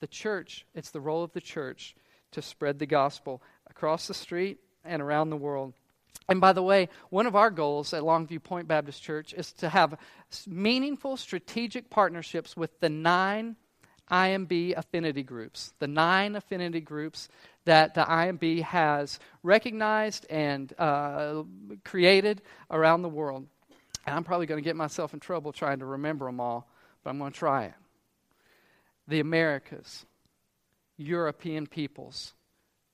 The 0.00 0.06
church, 0.06 0.64
it's 0.74 0.92
the 0.92 1.00
role 1.02 1.22
of 1.22 1.34
the 1.34 1.42
church 1.42 1.94
to 2.30 2.40
spread 2.40 2.78
the 2.78 2.86
gospel 2.86 3.42
across 3.68 4.06
the 4.06 4.14
street 4.14 4.60
and 4.84 5.02
around 5.02 5.30
the 5.30 5.36
world. 5.36 5.74
And 6.28 6.40
by 6.40 6.52
the 6.52 6.62
way, 6.62 6.88
one 7.08 7.26
of 7.26 7.34
our 7.34 7.50
goals 7.50 7.94
at 7.94 8.02
Longview 8.02 8.42
Point 8.42 8.68
Baptist 8.68 9.02
Church 9.02 9.32
is 9.32 9.52
to 9.54 9.68
have 9.68 9.98
meaningful 10.46 11.16
strategic 11.16 11.88
partnerships 11.88 12.56
with 12.56 12.78
the 12.80 12.90
nine 12.90 13.56
IMB 14.10 14.76
affinity 14.76 15.22
groups, 15.22 15.72
the 15.78 15.86
nine 15.86 16.36
affinity 16.36 16.80
groups 16.80 17.28
that 17.64 17.94
the 17.94 18.02
IMB 18.04 18.62
has 18.62 19.18
recognized 19.42 20.26
and 20.30 20.72
uh, 20.78 21.42
created 21.84 22.42
around 22.70 23.02
the 23.02 23.08
world. 23.08 23.46
And 24.06 24.14
I'm 24.16 24.24
probably 24.24 24.46
going 24.46 24.62
to 24.62 24.64
get 24.64 24.76
myself 24.76 25.12
in 25.12 25.20
trouble 25.20 25.52
trying 25.52 25.80
to 25.80 25.86
remember 25.86 26.26
them 26.26 26.40
all, 26.40 26.68
but 27.04 27.10
I'm 27.10 27.18
going 27.18 27.32
to 27.32 27.38
try 27.38 27.64
it. 27.66 27.74
The 29.06 29.20
Americas, 29.20 30.06
European 30.96 31.66
peoples, 31.66 32.32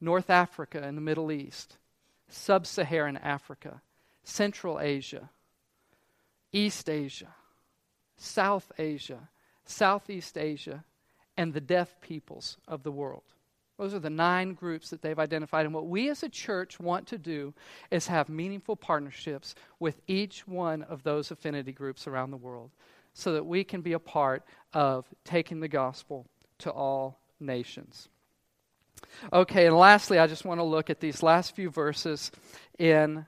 North 0.01 0.31
Africa 0.31 0.83
and 0.83 0.97
the 0.97 1.03
Middle 1.03 1.33
East, 1.33 1.77
Sub 2.29 2.67
Saharan 2.67 3.17
Africa, 3.17 3.81
Central 4.23 4.81
Asia, 4.81 5.31
East 6.53 6.89
Asia, 6.89 7.35
South 8.17 8.71
Asia, 8.79 9.29
Southeast 9.65 10.39
Asia, 10.39 10.85
and 11.37 11.53
the 11.53 11.61
deaf 11.61 12.01
peoples 12.01 12.59
of 12.69 12.83
the 12.83 12.93
world. 12.93 13.23
Those 13.77 13.93
are 13.93 13.99
the 13.99 14.11
nine 14.11 14.55
groups 14.55 14.91
that 14.91 15.03
they've 15.03 15.19
identified. 15.19 15.67
And 15.67 15.75
what 15.75 15.89
we 15.89 16.09
as 16.09 16.23
a 16.23 16.29
church 16.29 16.79
want 16.79 17.09
to 17.09 17.19
do 17.19 17.55
is 17.91 18.07
have 18.07 18.29
meaningful 18.29 18.77
partnerships 18.77 19.55
with 19.81 20.01
each 20.07 20.47
one 20.47 20.83
of 20.83 21.03
those 21.03 21.33
affinity 21.33 21.73
groups 21.73 22.07
around 22.07 22.31
the 22.31 22.37
world 22.37 22.71
so 23.15 23.33
that 23.33 23.47
we 23.47 23.65
can 23.65 23.81
be 23.81 23.93
a 23.93 23.99
part 23.99 24.45
of 24.73 25.07
taking 25.25 25.61
the 25.61 25.69
gospel 25.69 26.27
to 26.59 26.71
all 26.71 27.19
nations. 27.41 28.09
Okay, 29.33 29.67
and 29.67 29.77
lastly, 29.77 30.19
I 30.19 30.27
just 30.27 30.45
want 30.45 30.61
to 30.61 30.65
look 30.65 30.91
at 30.91 31.01
these 31.01 31.23
last 31.23 31.55
few 31.55 31.71
verses 31.71 32.31
in 32.79 33.27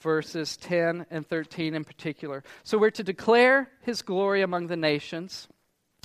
verses 0.00 0.56
10 0.58 1.06
and 1.10 1.26
13 1.26 1.74
in 1.74 1.84
particular. 1.84 2.44
So 2.62 2.76
we're 2.76 2.90
to 2.90 3.02
declare 3.02 3.70
his 3.82 4.02
glory 4.02 4.42
among 4.42 4.66
the 4.66 4.76
nations. 4.76 5.48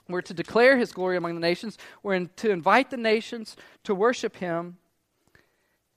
We're 0.08 0.22
to 0.22 0.34
declare 0.34 0.78
his 0.78 0.92
glory 0.92 1.18
among 1.18 1.36
the 1.36 1.42
nations. 1.42 1.78
We're 2.02 2.16
in, 2.16 2.30
to 2.38 2.50
invite 2.50 2.90
the 2.90 2.98
nations 2.98 3.58
to 3.84 3.94
worship 3.94 4.38
him. 4.38 4.78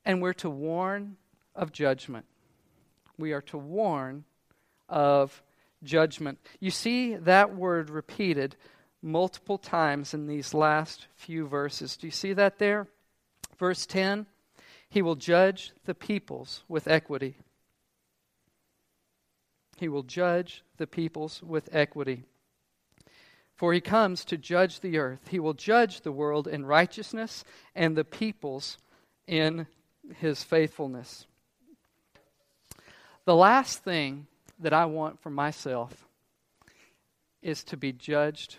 And 0.05 0.21
we're 0.21 0.33
to 0.35 0.51
warn 0.51 1.17
of 1.55 1.73
judgment. 1.73 2.27
We 3.19 3.33
are 3.33 3.43
to 3.43 3.59
warn 3.59 4.25
of 4.88 5.43
judgment. 5.85 6.38
You 6.61 6.71
see 6.71 7.15
that 7.15 7.55
word 7.55 7.88
repeated 7.88 8.57
multiple 9.01 9.59
times 9.59 10.15
in 10.15 10.27
these 10.27 10.55
last 10.55 11.07
few 11.15 11.47
verses. 11.47 11.97
Do 11.97 12.07
you 12.07 12.12
see 12.12 12.33
that 12.33 12.59
there? 12.59 12.88
Verse 13.62 13.87
10 13.87 14.27
He 14.88 15.03
will 15.03 15.14
judge 15.14 15.70
the 15.85 15.94
peoples 15.94 16.64
with 16.66 16.88
equity. 16.88 17.37
He 19.77 19.88
will 19.88 20.03
judge 20.03 20.64
the 20.79 20.88
peoples 20.88 21.40
with 21.44 21.68
equity. 21.70 22.25
For 23.55 23.72
he 23.72 23.81
comes 23.81 24.25
to 24.25 24.37
judge 24.37 24.81
the 24.81 24.98
earth. 24.98 25.29
He 25.29 25.38
will 25.38 25.55
judge 25.55 26.01
the 26.01 26.11
world 26.11 26.48
in 26.48 26.66
righteousness 26.66 27.44
and 27.77 27.96
the 27.96 28.03
peoples 28.03 28.79
in 29.29 29.68
his 30.16 30.42
faithfulness. 30.42 31.27
The 33.27 33.37
last 33.37 33.85
thing 33.85 34.27
that 34.59 34.72
I 34.72 34.87
want 34.87 35.20
for 35.20 35.31
myself 35.31 36.09
is 37.42 37.62
to 37.62 37.77
be 37.77 37.92
judged 37.92 38.57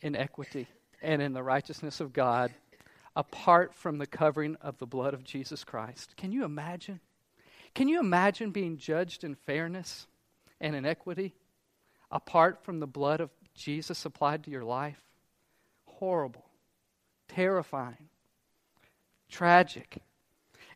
in 0.00 0.14
equity 0.14 0.68
and 1.02 1.20
in 1.20 1.32
the 1.32 1.42
righteousness 1.42 1.98
of 1.98 2.12
God 2.12 2.54
apart 3.18 3.74
from 3.74 3.98
the 3.98 4.06
covering 4.06 4.56
of 4.62 4.78
the 4.78 4.86
blood 4.86 5.12
of 5.12 5.24
Jesus 5.24 5.64
Christ. 5.64 6.16
Can 6.16 6.30
you 6.30 6.44
imagine? 6.44 7.00
Can 7.74 7.88
you 7.88 7.98
imagine 7.98 8.52
being 8.52 8.76
judged 8.76 9.24
in 9.24 9.34
fairness 9.34 10.06
and 10.60 10.76
in 10.76 10.86
equity 10.86 11.34
apart 12.12 12.62
from 12.62 12.78
the 12.78 12.86
blood 12.86 13.20
of 13.20 13.30
Jesus 13.56 14.04
applied 14.04 14.44
to 14.44 14.52
your 14.52 14.64
life? 14.64 15.02
Horrible, 15.86 16.44
terrifying, 17.26 18.08
tragic. 19.28 19.98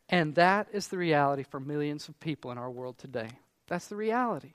And 0.08 0.34
that 0.34 0.66
is 0.72 0.88
the 0.88 0.98
reality 0.98 1.44
for 1.44 1.60
millions 1.60 2.08
of 2.08 2.18
people 2.18 2.50
in 2.50 2.58
our 2.58 2.70
world 2.70 2.98
today. 2.98 3.28
That's 3.68 3.86
the 3.86 3.94
reality. 3.94 4.54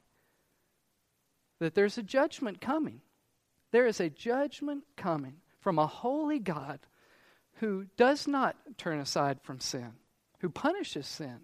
That 1.59 1.73
there's 1.73 1.97
a 1.97 2.03
judgment 2.03 2.59
coming. 2.59 2.99
There 3.71 3.87
is 3.87 4.01
a 4.01 4.09
judgment 4.09 4.83
coming 4.97 5.37
from 5.61 5.79
a 5.79 5.87
holy 5.87 6.39
God 6.39 6.79
who 7.59 7.85
does 7.97 8.27
not 8.27 8.55
turn 8.77 8.99
aside 8.99 9.39
from 9.41 9.59
sin, 9.59 9.93
who 10.39 10.49
punishes 10.49 11.07
sin. 11.07 11.39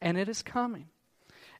And 0.00 0.18
it 0.18 0.28
is 0.28 0.42
coming. 0.42 0.88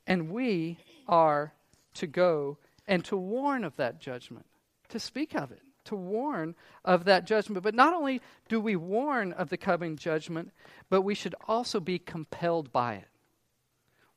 And 0.06 0.30
we 0.30 0.78
are 1.08 1.52
to 1.94 2.06
go 2.06 2.58
and 2.86 3.04
to 3.06 3.16
warn 3.16 3.64
of 3.64 3.76
that 3.76 4.00
judgment, 4.00 4.46
to 4.88 4.98
speak 4.98 5.34
of 5.34 5.50
it, 5.50 5.62
to 5.84 5.94
warn 5.94 6.54
of 6.84 7.04
that 7.04 7.26
judgment. 7.26 7.62
But 7.62 7.74
not 7.74 7.94
only 7.94 8.20
do 8.48 8.60
we 8.60 8.76
warn 8.76 9.32
of 9.32 9.48
the 9.48 9.56
coming 9.56 9.96
judgment, 9.96 10.50
but 10.90 11.02
we 11.02 11.14
should 11.14 11.34
also 11.46 11.80
be 11.80 11.98
compelled 11.98 12.72
by 12.72 12.94
it. 12.94 13.08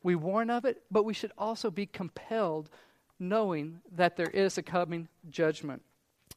We 0.04 0.16
warn 0.16 0.50
of 0.50 0.66
it, 0.66 0.84
but 0.90 1.04
we 1.04 1.14
should 1.14 1.32
also 1.38 1.72
be 1.72 1.86
compelled 1.86 2.70
knowing 3.20 3.80
that 3.92 4.16
there 4.16 4.30
is 4.30 4.58
a 4.58 4.64
coming 4.64 5.08
judgment. 5.30 5.82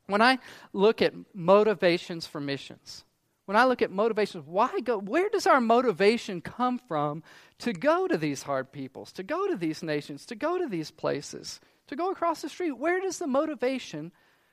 When 0.06 0.22
I 0.22 0.38
look 0.72 1.02
at 1.02 1.14
motivations 1.34 2.26
for 2.26 2.40
missions, 2.40 3.04
when 3.50 3.56
I 3.56 3.64
look 3.64 3.82
at 3.82 3.90
motivations, 3.90 4.44
why 4.46 4.78
go? 4.78 4.96
Where 4.96 5.28
does 5.28 5.44
our 5.44 5.60
motivation 5.60 6.40
come 6.40 6.78
from 6.78 7.24
to 7.58 7.72
go 7.72 8.06
to 8.06 8.16
these 8.16 8.44
hard 8.44 8.70
peoples, 8.70 9.10
to 9.14 9.24
go 9.24 9.48
to 9.48 9.56
these 9.56 9.82
nations, 9.82 10.24
to 10.26 10.36
go 10.36 10.56
to 10.56 10.68
these 10.68 10.92
places, 10.92 11.58
to 11.88 11.96
go 11.96 12.12
across 12.12 12.42
the 12.42 12.48
street? 12.48 12.78
Where 12.78 13.00
does 13.00 13.18
the 13.18 13.26
motivation 13.26 14.12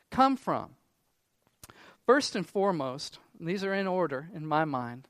come 0.09 0.36
from? 0.36 0.71
First 2.07 2.36
and 2.36 2.43
foremost, 2.43 3.19
and 3.38 3.47
these 3.47 3.63
are 3.63 3.76
in 3.76 3.86
order 3.86 4.30
in 4.34 4.47
my 4.47 4.65
mind. 4.65 5.07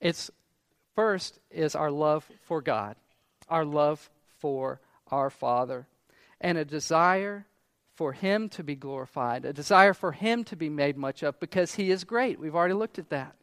It's 0.00 0.28
first 0.96 1.38
is 1.48 1.76
our 1.76 1.92
love 1.92 2.28
for 2.42 2.60
God, 2.60 2.96
our 3.48 3.64
love 3.64 4.10
for 4.40 4.80
our 5.12 5.30
Father 5.30 5.86
and 6.40 6.58
a 6.58 6.64
desire 6.64 7.46
for 8.00 8.14
Him 8.14 8.48
to 8.48 8.64
be 8.64 8.76
glorified, 8.76 9.44
a 9.44 9.52
desire 9.52 9.92
for 9.92 10.12
Him 10.12 10.42
to 10.44 10.56
be 10.56 10.70
made 10.70 10.96
much 10.96 11.22
of 11.22 11.38
because 11.38 11.74
He 11.74 11.90
is 11.90 12.02
great. 12.04 12.40
We've 12.40 12.54
already 12.54 12.72
looked 12.72 12.98
at 12.98 13.10
that. 13.10 13.36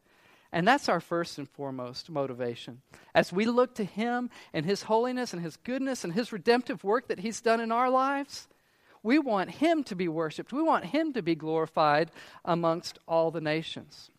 And 0.50 0.66
that's 0.66 0.88
our 0.88 0.98
first 0.98 1.38
and 1.38 1.48
foremost 1.48 2.10
motivation. 2.10 2.82
As 3.14 3.32
we 3.32 3.44
look 3.46 3.76
to 3.76 3.84
Him 3.84 4.30
and 4.52 4.66
His 4.66 4.82
holiness 4.82 5.32
and 5.32 5.40
His 5.40 5.56
goodness 5.58 6.02
and 6.02 6.12
His 6.12 6.32
redemptive 6.32 6.82
work 6.82 7.06
that 7.06 7.20
He's 7.20 7.40
done 7.40 7.60
in 7.60 7.70
our 7.70 7.88
lives, 7.88 8.48
we 9.00 9.20
want 9.20 9.48
Him 9.48 9.84
to 9.84 9.94
be 9.94 10.08
worshiped. 10.08 10.52
We 10.52 10.60
want 10.60 10.86
Him 10.86 11.12
to 11.12 11.22
be 11.22 11.36
glorified 11.36 12.10
amongst 12.44 12.98
all 13.06 13.30
the 13.30 13.40
nations. 13.40 14.10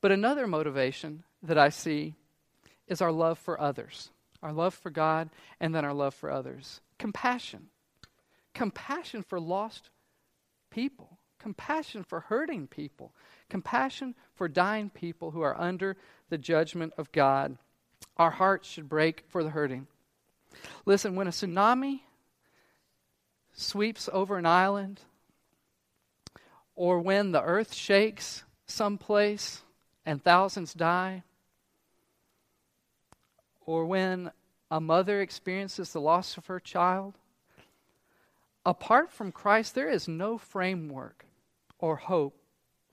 But 0.00 0.10
another 0.10 0.46
motivation 0.46 1.24
that 1.42 1.58
I 1.58 1.68
see 1.68 2.14
is 2.86 3.02
our 3.02 3.12
love 3.12 3.38
for 3.38 3.60
others, 3.60 4.08
our 4.42 4.54
love 4.54 4.72
for 4.72 4.88
God, 4.88 5.28
and 5.60 5.74
then 5.74 5.84
our 5.84 5.92
love 5.92 6.14
for 6.14 6.30
others. 6.30 6.80
Compassion. 6.98 7.66
Compassion 8.58 9.22
for 9.22 9.38
lost 9.38 9.88
people. 10.68 11.16
Compassion 11.38 12.02
for 12.02 12.18
hurting 12.18 12.66
people. 12.66 13.14
Compassion 13.48 14.16
for 14.34 14.48
dying 14.48 14.90
people 14.90 15.30
who 15.30 15.42
are 15.42 15.56
under 15.56 15.96
the 16.28 16.38
judgment 16.38 16.92
of 16.98 17.12
God. 17.12 17.56
Our 18.16 18.32
hearts 18.32 18.68
should 18.68 18.88
break 18.88 19.22
for 19.28 19.44
the 19.44 19.50
hurting. 19.50 19.86
Listen, 20.84 21.14
when 21.14 21.28
a 21.28 21.30
tsunami 21.30 22.00
sweeps 23.52 24.08
over 24.12 24.36
an 24.36 24.46
island, 24.46 25.02
or 26.74 26.98
when 26.98 27.30
the 27.30 27.42
earth 27.42 27.72
shakes 27.72 28.42
someplace 28.66 29.62
and 30.04 30.20
thousands 30.20 30.74
die, 30.74 31.22
or 33.64 33.86
when 33.86 34.32
a 34.68 34.80
mother 34.80 35.20
experiences 35.20 35.92
the 35.92 36.00
loss 36.00 36.36
of 36.36 36.46
her 36.46 36.58
child, 36.58 37.14
apart 38.64 39.10
from 39.10 39.32
Christ, 39.32 39.74
there 39.74 39.88
is 39.88 40.08
no 40.08 40.38
framework 40.38 41.24
or 41.78 41.96
hope 41.96 42.40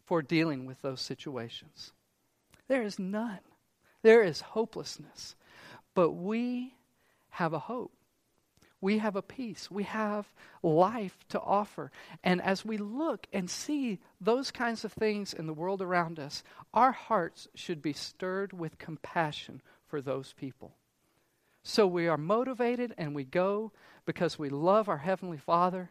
for 0.03 0.21
dealing 0.21 0.65
with 0.65 0.81
those 0.81 1.01
situations. 1.01 1.91
There 2.67 2.83
is 2.83 2.99
none. 2.99 3.39
There 4.01 4.23
is 4.23 4.41
hopelessness. 4.41 5.35
But 5.93 6.11
we 6.11 6.75
have 7.29 7.53
a 7.53 7.59
hope. 7.59 7.91
We 8.81 8.99
have 8.99 9.15
a 9.15 9.21
peace. 9.21 9.71
We 9.71 9.83
have 9.83 10.31
life 10.61 11.17
to 11.29 11.39
offer. 11.39 11.91
And 12.23 12.41
as 12.41 12.63
we 12.63 12.77
look 12.77 13.25
and 13.33 13.49
see 13.49 13.99
those 14.21 14.51
kinds 14.51 14.85
of 14.85 14.93
things 14.93 15.33
in 15.33 15.47
the 15.47 15.53
world 15.53 15.81
around 15.81 16.19
us, 16.19 16.43
our 16.73 16.91
hearts 16.91 17.47
should 17.55 17.81
be 17.81 17.93
stirred 17.93 18.53
with 18.53 18.77
compassion 18.77 19.61
for 19.87 20.01
those 20.01 20.33
people. 20.33 20.75
So 21.67 21.87
we 21.87 22.07
are 22.07 22.15
motivated 22.15 22.93
and 22.95 23.15
we 23.15 23.23
go 23.23 23.71
because 24.05 24.37
we 24.37 24.49
love 24.49 24.87
our 24.87 24.99
Heavenly 24.99 25.39
Father. 25.39 25.89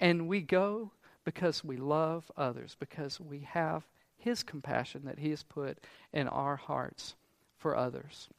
And 0.00 0.26
we 0.26 0.40
go 0.40 0.92
because 1.24 1.62
we 1.62 1.76
love 1.76 2.32
others, 2.38 2.74
because 2.80 3.20
we 3.20 3.40
have 3.40 3.86
His 4.16 4.42
compassion 4.42 5.02
that 5.04 5.18
He 5.18 5.28
has 5.28 5.42
put 5.42 5.84
in 6.10 6.26
our 6.26 6.56
hearts 6.56 7.16
for 7.58 7.76
others. 7.76 8.30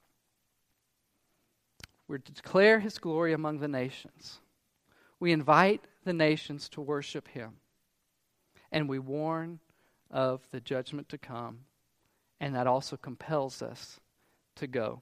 To 2.10 2.18
declare 2.18 2.80
His 2.80 2.98
glory 2.98 3.32
among 3.32 3.60
the 3.60 3.68
nations. 3.68 4.40
We 5.20 5.32
invite 5.32 5.82
the 6.04 6.14
nations 6.14 6.68
to 6.70 6.82
worship 6.82 7.28
Him. 7.28 7.58
And 8.72 8.90
we 8.90 8.98
warn 8.98 9.60
of 10.10 10.42
the 10.50 10.60
judgment 10.60 11.10
to 11.10 11.20
come. 11.20 11.60
And 12.40 12.56
that 12.56 12.66
also 12.66 12.98
compels 12.98 13.62
us 13.62 14.00
to 14.56 14.66
go. 14.66 15.02